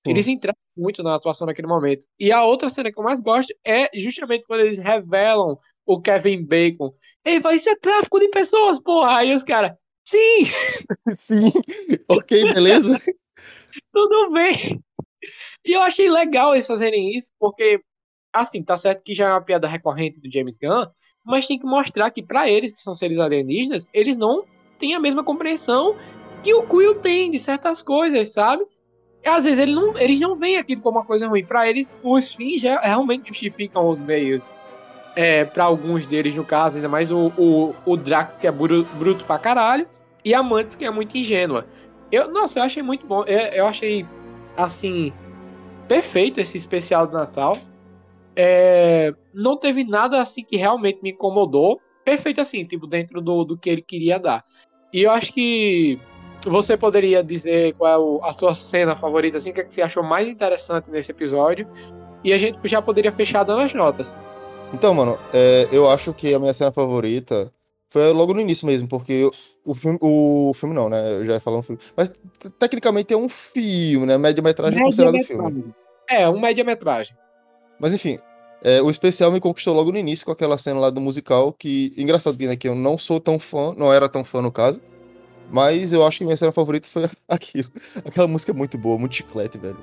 Eles 0.05 0.27
entraram 0.27 0.57
muito 0.75 1.01
na 1.01 1.15
atuação 1.15 1.47
naquele 1.47 1.67
momento. 1.67 2.05
E 2.19 2.31
a 2.31 2.43
outra 2.43 2.69
cena 2.69 2.91
que 2.91 2.99
eu 2.99 3.03
mais 3.03 3.21
gosto 3.21 3.53
é 3.65 3.89
justamente 3.97 4.43
quando 4.45 4.61
eles 4.61 4.77
revelam 4.77 5.57
o 5.85 6.01
Kevin 6.01 6.45
Bacon. 6.45 6.93
Ele 7.23 7.39
fala, 7.39 7.55
isso 7.55 7.69
é 7.69 7.75
tráfico 7.75 8.19
de 8.19 8.27
pessoas, 8.27 8.81
porra! 8.81 9.17
Aí 9.17 9.33
os 9.33 9.43
caras, 9.43 9.71
sim, 10.03 10.43
Sim, 11.15 11.51
ok, 12.09 12.53
beleza? 12.53 12.99
tudo 13.93 14.31
bem. 14.31 14.83
E 15.65 15.71
eu 15.71 15.81
achei 15.81 16.09
legal 16.09 16.53
eles 16.53 16.67
fazerem 16.67 17.17
isso, 17.17 17.31
porque, 17.39 17.81
assim, 18.33 18.63
tá 18.63 18.75
certo 18.75 19.03
que 19.03 19.15
já 19.15 19.29
é 19.29 19.29
uma 19.29 19.43
piada 19.43 19.67
recorrente 19.67 20.19
do 20.19 20.31
James 20.31 20.57
Gunn, 20.57 20.85
mas 21.23 21.47
tem 21.47 21.57
que 21.57 21.65
mostrar 21.65 22.09
que 22.11 22.21
pra 22.21 22.49
eles, 22.49 22.71
que 22.71 22.81
são 22.81 22.93
seres 22.93 23.19
alienígenas, 23.19 23.87
eles 23.93 24.17
não 24.17 24.43
têm 24.77 24.93
a 24.95 24.99
mesma 24.99 25.23
compreensão 25.23 25.95
que 26.41 26.53
o 26.53 26.63
Quill 26.63 26.95
tem 26.95 27.31
de 27.31 27.39
certas 27.39 27.81
coisas, 27.81 28.29
sabe? 28.29 28.65
Às 29.25 29.45
vezes 29.45 29.59
eles 29.59 29.73
não, 29.73 29.97
eles 29.97 30.19
não 30.19 30.35
veem 30.35 30.57
aquilo 30.57 30.81
como 30.81 30.97
uma 30.99 31.05
coisa 31.05 31.27
ruim. 31.27 31.45
Pra 31.45 31.69
eles, 31.69 31.97
os 32.03 32.33
fins 32.33 32.61
já 32.61 32.79
realmente 32.81 33.29
justificam 33.29 33.87
os 33.87 34.01
meios. 34.01 34.51
É, 35.15 35.45
para 35.45 35.63
alguns 35.63 36.05
deles, 36.05 36.35
no 36.35 36.43
caso, 36.43 36.75
ainda 36.75 36.89
mais 36.89 37.11
o, 37.11 37.31
o, 37.37 37.73
o 37.85 37.95
Drax, 37.95 38.33
que 38.33 38.47
é 38.47 38.51
bru- 38.51 38.83
bruto 38.95 39.23
pra 39.23 39.37
caralho, 39.39 39.87
e 40.25 40.33
a 40.33 40.43
Mantis, 40.43 40.75
que 40.75 40.83
é 40.83 40.91
muito 40.91 41.15
ingênua. 41.17 41.67
Eu, 42.11 42.29
nossa, 42.31 42.59
eu 42.59 42.63
achei 42.63 42.83
muito 42.83 43.05
bom. 43.05 43.23
Eu, 43.23 43.37
eu 43.37 43.65
achei, 43.67 44.05
assim, 44.57 45.13
perfeito 45.87 46.39
esse 46.41 46.57
especial 46.57 47.07
do 47.07 47.13
Natal. 47.13 47.57
É, 48.35 49.13
não 49.33 49.57
teve 49.57 49.83
nada 49.83 50.21
assim 50.21 50.43
que 50.43 50.57
realmente 50.57 50.99
me 51.01 51.11
incomodou. 51.11 51.79
Perfeito 52.03 52.41
assim, 52.41 52.65
tipo, 52.65 52.87
dentro 52.87 53.21
do, 53.21 53.43
do 53.43 53.57
que 53.57 53.69
ele 53.69 53.81
queria 53.81 54.19
dar. 54.19 54.43
E 54.91 55.03
eu 55.03 55.11
acho 55.11 55.31
que 55.33 55.99
você 56.45 56.75
poderia 56.75 57.23
dizer 57.23 57.73
qual 57.75 57.91
é 57.91 57.97
o- 57.97 58.23
a 58.23 58.37
sua 58.37 58.53
cena 58.53 58.95
favorita, 58.95 59.37
assim, 59.37 59.51
o 59.51 59.53
que, 59.53 59.61
é 59.61 59.63
que 59.63 59.73
você 59.73 59.81
achou 59.81 60.03
mais 60.03 60.27
interessante 60.27 60.89
nesse 60.89 61.11
episódio. 61.11 61.67
E 62.23 62.33
a 62.33 62.37
gente 62.37 62.57
já 62.65 62.81
poderia 62.81 63.11
fechar 63.11 63.43
dando 63.43 63.61
as 63.61 63.73
notas. 63.73 64.15
Então, 64.73 64.93
mano, 64.93 65.17
é, 65.33 65.67
eu 65.71 65.89
acho 65.89 66.13
que 66.13 66.33
a 66.33 66.39
minha 66.39 66.53
cena 66.53 66.71
favorita 66.71 67.51
foi 67.89 68.11
logo 68.11 68.33
no 68.33 68.41
início 68.41 68.65
mesmo, 68.65 68.87
porque 68.87 69.29
o 69.63 69.73
filme. 69.73 69.99
O 70.01 70.51
filme 70.55 70.73
não, 70.73 70.89
né? 70.89 71.17
Eu 71.19 71.25
já 71.25 71.33
ia 71.33 71.39
falar 71.39 71.59
um 71.59 71.61
filme. 71.61 71.79
Mas 71.95 72.11
tecnicamente 72.57 73.13
é 73.13 73.17
um 73.17 73.29
filme, 73.29 74.05
né? 74.05 74.17
Média-metragem 74.17 74.79
é 74.79 74.83
considerado 74.83 75.23
filme. 75.25 75.73
É, 76.09 76.27
um 76.27 76.39
média-metragem. 76.39 77.15
Mas 77.83 77.91
enfim, 77.93 78.17
é, 78.63 78.81
o 78.81 78.89
especial 78.89 79.29
me 79.29 79.41
conquistou 79.41 79.75
logo 79.75 79.91
no 79.91 79.97
início 79.97 80.25
com 80.25 80.31
aquela 80.31 80.57
cena 80.57 80.79
lá 80.79 80.89
do 80.89 81.01
musical, 81.01 81.51
que. 81.51 81.93
Engraçado 81.97 82.37
né, 82.39 82.55
que 82.55 82.65
eu 82.65 82.73
não 82.73 82.97
sou 82.97 83.19
tão 83.19 83.37
fã, 83.37 83.75
não 83.75 83.91
era 83.91 84.07
tão 84.07 84.23
fã 84.23 84.41
no 84.41 84.53
caso. 84.53 84.81
Mas 85.51 85.91
eu 85.91 86.05
acho 86.05 86.19
que 86.19 86.23
minha 86.23 86.37
cena 86.37 86.53
favorita 86.53 86.87
foi 86.87 87.09
aquilo. 87.27 87.69
Aquela 88.05 88.25
música 88.25 88.53
é 88.53 88.55
muito 88.55 88.77
boa, 88.77 88.97
muito 88.97 89.15
chiclete, 89.15 89.57
velho. 89.57 89.77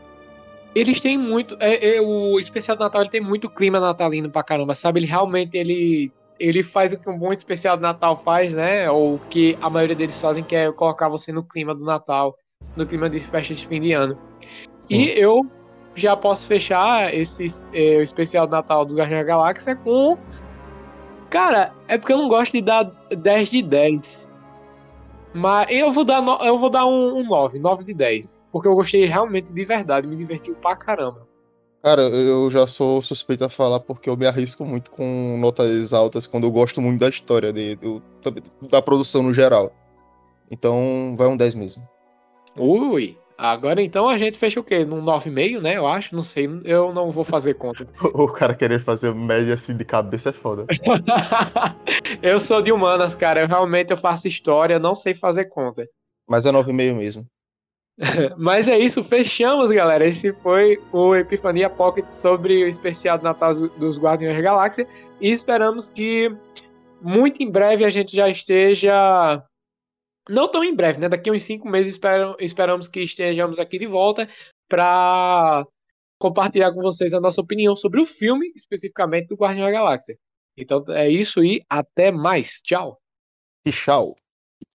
Eles 0.74 0.98
têm 0.98 1.18
muito. 1.18 1.58
É, 1.60 1.96
é, 1.96 2.00
o 2.00 2.40
especial 2.40 2.74
do 2.74 2.80
Natal 2.80 3.02
ele 3.02 3.10
tem 3.10 3.20
muito 3.20 3.50
clima 3.50 3.78
natalino 3.78 4.30
pra 4.30 4.42
caramba, 4.42 4.74
sabe? 4.74 5.00
Ele 5.00 5.06
realmente 5.06 5.58
ele 5.58 6.10
ele 6.38 6.62
faz 6.62 6.94
o 6.94 6.96
que 6.96 7.10
um 7.10 7.18
bom 7.18 7.34
especial 7.34 7.76
de 7.76 7.82
Natal 7.82 8.22
faz, 8.24 8.54
né? 8.54 8.90
Ou 8.90 9.16
o 9.16 9.18
que 9.28 9.58
a 9.60 9.68
maioria 9.68 9.94
deles 9.94 10.18
fazem, 10.18 10.42
que 10.42 10.56
é 10.56 10.72
colocar 10.72 11.10
você 11.10 11.30
no 11.32 11.42
clima 11.42 11.74
do 11.74 11.84
Natal, 11.84 12.34
no 12.74 12.86
clima 12.86 13.10
de 13.10 13.20
festa 13.20 13.54
de 13.54 13.66
fim 13.66 13.78
de 13.78 13.92
ano. 13.92 14.18
Sim. 14.78 15.02
E 15.02 15.20
eu 15.20 15.44
já 15.94 16.16
posso 16.16 16.46
fechar 16.46 17.12
esse 17.14 17.46
é, 17.72 17.96
o 17.96 18.02
especial 18.02 18.46
de 18.46 18.52
Natal 18.52 18.84
do 18.84 18.94
Guardiões 18.94 19.22
da 19.22 19.28
Galáxia 19.28 19.76
com. 19.76 20.16
Cara, 21.28 21.72
é 21.86 21.96
porque 21.96 22.12
eu 22.12 22.18
não 22.18 22.28
gosto 22.28 22.52
de 22.52 22.60
dar 22.60 22.84
10 23.10 23.48
de 23.48 23.62
10. 23.62 24.28
Mas 25.32 25.68
eu 25.70 25.92
vou 25.92 26.04
dar, 26.04 26.20
no, 26.20 26.36
eu 26.42 26.58
vou 26.58 26.68
dar 26.68 26.86
um, 26.86 27.18
um 27.18 27.24
9, 27.24 27.58
9 27.58 27.84
de 27.84 27.94
10. 27.94 28.44
Porque 28.50 28.66
eu 28.66 28.74
gostei 28.74 29.04
realmente 29.06 29.52
de 29.52 29.64
verdade, 29.64 30.08
me 30.08 30.16
divertiu 30.16 30.54
pra 30.56 30.74
caramba. 30.74 31.28
Cara, 31.82 32.02
eu 32.02 32.50
já 32.50 32.66
sou 32.66 33.00
suspeito 33.00 33.44
a 33.44 33.48
falar 33.48 33.80
porque 33.80 34.10
eu 34.10 34.16
me 34.16 34.26
arrisco 34.26 34.64
muito 34.66 34.90
com 34.90 35.38
notas 35.38 35.94
altas 35.94 36.26
quando 36.26 36.44
eu 36.44 36.50
gosto 36.50 36.80
muito 36.80 37.00
da 37.00 37.08
história, 37.08 37.52
de, 37.52 37.76
de, 37.76 38.02
da 38.68 38.82
produção 38.82 39.22
no 39.22 39.32
geral. 39.32 39.72
Então, 40.50 41.14
vai 41.16 41.28
um 41.28 41.36
10 41.36 41.54
mesmo. 41.54 41.88
Ui, 42.58 43.16
agora 43.40 43.82
então 43.82 44.08
a 44.08 44.18
gente 44.18 44.38
fecha 44.38 44.60
o 44.60 44.64
quê? 44.64 44.84
Num 44.84 45.02
9,5, 45.02 45.60
né? 45.60 45.76
Eu 45.76 45.86
acho, 45.86 46.14
não 46.14 46.22
sei, 46.22 46.48
eu 46.64 46.92
não 46.92 47.10
vou 47.10 47.24
fazer 47.24 47.54
conta. 47.54 47.86
o 48.02 48.28
cara 48.28 48.54
querer 48.54 48.80
fazer 48.80 49.14
média 49.14 49.54
assim 49.54 49.76
de 49.76 49.84
cabeça 49.84 50.28
é 50.30 50.32
foda. 50.32 50.66
eu 52.22 52.38
sou 52.38 52.60
de 52.60 52.70
humanas, 52.70 53.14
cara, 53.14 53.40
eu 53.40 53.48
realmente 53.48 53.90
eu 53.90 53.96
faço 53.96 54.28
história, 54.28 54.78
não 54.78 54.94
sei 54.94 55.14
fazer 55.14 55.46
conta. 55.46 55.86
Mas 56.28 56.46
é 56.46 56.52
9,5 56.52 56.94
mesmo. 56.94 57.26
Mas 58.36 58.68
é 58.68 58.78
isso, 58.78 59.04
fechamos, 59.04 59.70
galera. 59.70 60.06
Esse 60.06 60.32
foi 60.34 60.78
o 60.92 61.14
Epifania 61.14 61.68
Pocket 61.68 62.10
sobre 62.10 62.64
o 62.64 62.68
especial 62.68 63.18
de 63.18 63.24
Natal 63.24 63.54
dos 63.54 63.98
Guardiões 63.98 64.36
da 64.36 64.42
Galáxia. 64.42 64.86
E 65.20 65.30
esperamos 65.30 65.88
que 65.90 66.34
muito 67.00 67.42
em 67.42 67.50
breve 67.50 67.84
a 67.84 67.90
gente 67.90 68.14
já 68.14 68.28
esteja. 68.28 69.42
Não 70.30 70.48
tão 70.48 70.62
em 70.62 70.72
breve, 70.72 71.00
né? 71.00 71.08
Daqui 71.08 71.28
a 71.28 71.32
uns 71.32 71.42
cinco 71.42 71.68
meses 71.68 71.94
esperam, 71.94 72.36
esperamos 72.38 72.86
que 72.86 73.00
estejamos 73.00 73.58
aqui 73.58 73.80
de 73.80 73.86
volta 73.86 74.28
para 74.68 75.66
compartilhar 76.20 76.72
com 76.72 76.80
vocês 76.80 77.12
a 77.12 77.20
nossa 77.20 77.40
opinião 77.40 77.74
sobre 77.74 78.00
o 78.00 78.06
filme, 78.06 78.52
especificamente 78.54 79.26
do 79.26 79.34
Guardião 79.34 79.64
da 79.64 79.72
Galáxia. 79.72 80.16
Então 80.56 80.84
é 80.88 81.08
isso 81.08 81.42
e 81.42 81.64
até 81.68 82.12
mais. 82.12 82.60
Tchau. 82.62 83.00
E 83.66 83.72
tchau. 83.72 84.14